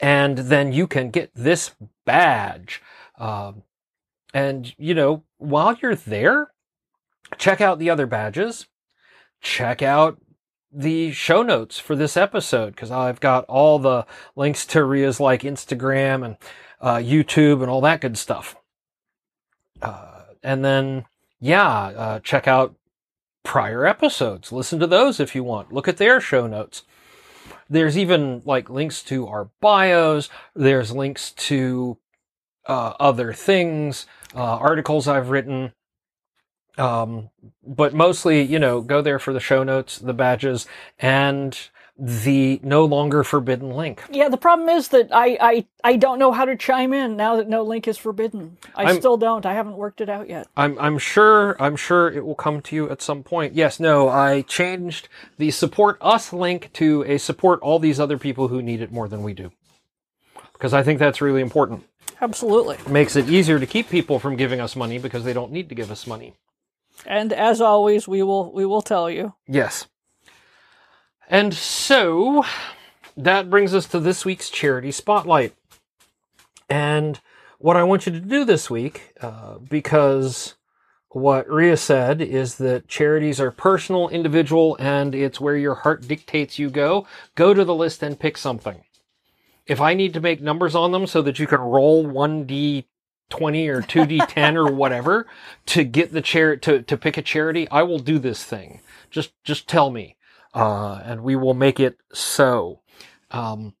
[0.00, 2.82] And then you can get this badge.
[3.18, 3.62] Um,
[4.32, 6.50] and you know, while you're there,
[7.38, 8.66] check out the other badges.
[9.40, 10.18] Check out
[10.74, 15.42] the show notes for this episode because I've got all the links to Riya's like
[15.42, 16.36] Instagram and
[16.80, 18.56] uh, YouTube and all that good stuff.
[19.80, 21.04] Uh, and then,
[21.40, 22.74] yeah, uh, check out
[23.44, 24.50] prior episodes.
[24.50, 25.72] Listen to those if you want.
[25.72, 26.82] Look at their show notes.
[27.70, 30.28] There's even like links to our bios.
[30.54, 31.98] There's links to
[32.66, 35.72] uh, other things, uh, articles I've written.
[36.76, 37.30] Um,
[37.66, 40.66] but mostly, you know, go there for the show notes, the badges,
[40.98, 41.56] and
[41.96, 44.02] the no longer forbidden link.
[44.10, 47.36] Yeah, the problem is that I, I, I don't know how to chime in now
[47.36, 48.56] that no link is forbidden.
[48.74, 49.46] I I'm- still don't.
[49.46, 50.48] I haven't worked it out yet.
[50.56, 53.54] I'm I'm sure I'm sure it will come to you at some point.
[53.54, 55.08] Yes, no, I changed
[55.38, 59.06] the support us link to a support all these other people who need it more
[59.08, 59.52] than we do.
[60.52, 61.84] Because I think that's really important.
[62.20, 62.76] Absolutely.
[62.76, 65.68] It makes it easier to keep people from giving us money because they don't need
[65.68, 66.34] to give us money.
[67.06, 69.34] And as always, we will we will tell you.
[69.46, 69.86] Yes.
[71.28, 72.44] And so
[73.16, 75.54] that brings us to this week's charity spotlight.
[76.68, 77.20] And
[77.58, 80.54] what I want you to do this week, uh, because
[81.08, 86.58] what Riya said is that charities are personal, individual, and it's where your heart dictates
[86.58, 87.06] you go.
[87.36, 88.82] Go to the list and pick something.
[89.66, 92.84] If I need to make numbers on them so that you can roll 1d
[93.30, 95.26] 20 or 2d10 or whatever
[95.66, 98.80] to get the chair to, to pick a charity, I will do this thing.
[99.10, 100.16] Just just tell me.
[100.52, 102.80] Uh, and we will make it so.
[103.30, 103.74] Um,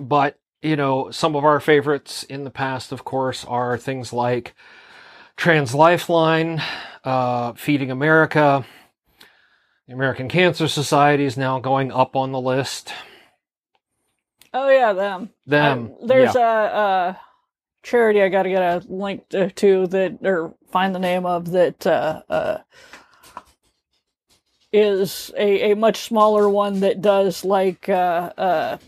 [0.00, 4.54] but you know, some of our favorites in the past, of course, are things like
[5.36, 6.62] Trans Lifeline,
[7.04, 8.64] uh, Feeding America.
[9.88, 12.92] The American Cancer Society is now going up on the list.
[14.54, 15.30] Oh yeah, them.
[15.46, 15.94] Them.
[16.02, 16.40] I- there's yeah.
[16.40, 17.20] a, a
[17.82, 21.50] charity I got to get a link to, to that or find the name of
[21.52, 22.58] that uh, uh,
[24.72, 28.78] is a, a much smaller one that does like uh, uh,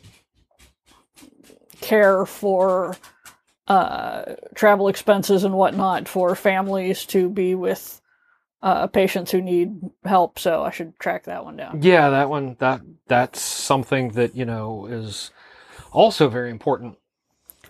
[1.80, 2.96] care for
[3.68, 8.00] uh, travel expenses and whatnot for families to be with
[8.62, 10.38] uh, patients who need help.
[10.38, 11.82] So I should track that one down.
[11.82, 15.30] Yeah, that one that that's something that, you know, is
[15.92, 16.96] also very important.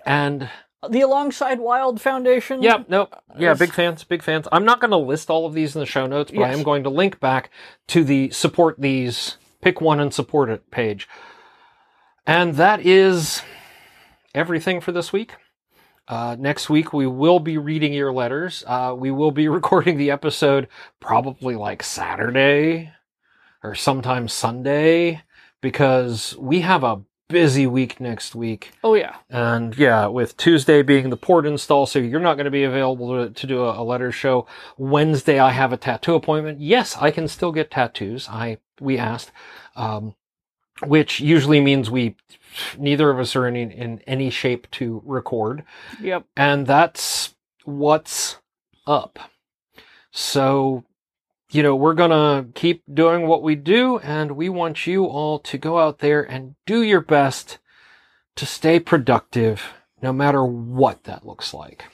[0.07, 0.49] And
[0.89, 2.63] The Alongside Wild Foundation.
[2.63, 3.15] yeah, nope.
[3.39, 4.47] yeah, Is- big fans, big fans.
[4.53, 6.63] I'm not going to list all of these in the show notes, but I am
[6.63, 7.51] going to link back
[7.89, 11.09] to the support these, pick one and support it page.
[12.27, 13.43] And that is
[14.35, 15.35] everything for this week.
[16.07, 18.63] Uh, next week, we will be reading your letters.
[18.67, 20.69] Uh, we will be recording the episode
[21.01, 22.93] probably like Saturday
[23.63, 25.23] or sometime Sunday
[25.63, 28.73] because we have a busy week next week.
[28.83, 29.17] Oh yeah.
[29.31, 33.27] And yeah, with Tuesday being the port install, so you're not going to be available
[33.27, 34.47] to, to do a, a letter show.
[34.77, 36.61] Wednesday, I have a tattoo appointment.
[36.61, 38.29] Yes, I can still get tattoos.
[38.29, 39.33] I we asked,
[39.77, 40.15] um,
[40.85, 42.17] which usually means we
[42.79, 45.65] neither of us are in, in any shape to record,
[46.01, 46.25] Yep.
[46.37, 48.39] and that's what's
[48.87, 49.19] up.
[50.13, 50.85] So.
[51.55, 55.57] You know, we're gonna keep doing what we do, and we want you all to
[55.57, 57.59] go out there and do your best
[58.35, 59.63] to stay productive
[60.03, 61.85] no matter what that looks like.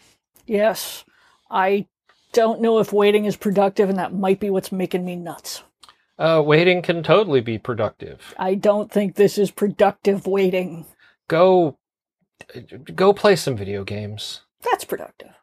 [0.46, 1.04] Yes.
[1.50, 1.88] I
[2.32, 5.62] don't know if waiting is productive, and that might be what's making me nuts.
[6.18, 8.34] Uh, waiting can totally be productive.
[8.38, 10.86] I don't think this is productive waiting.
[11.28, 11.76] Go,
[12.94, 14.40] go play some video games.
[14.62, 15.34] That's productive.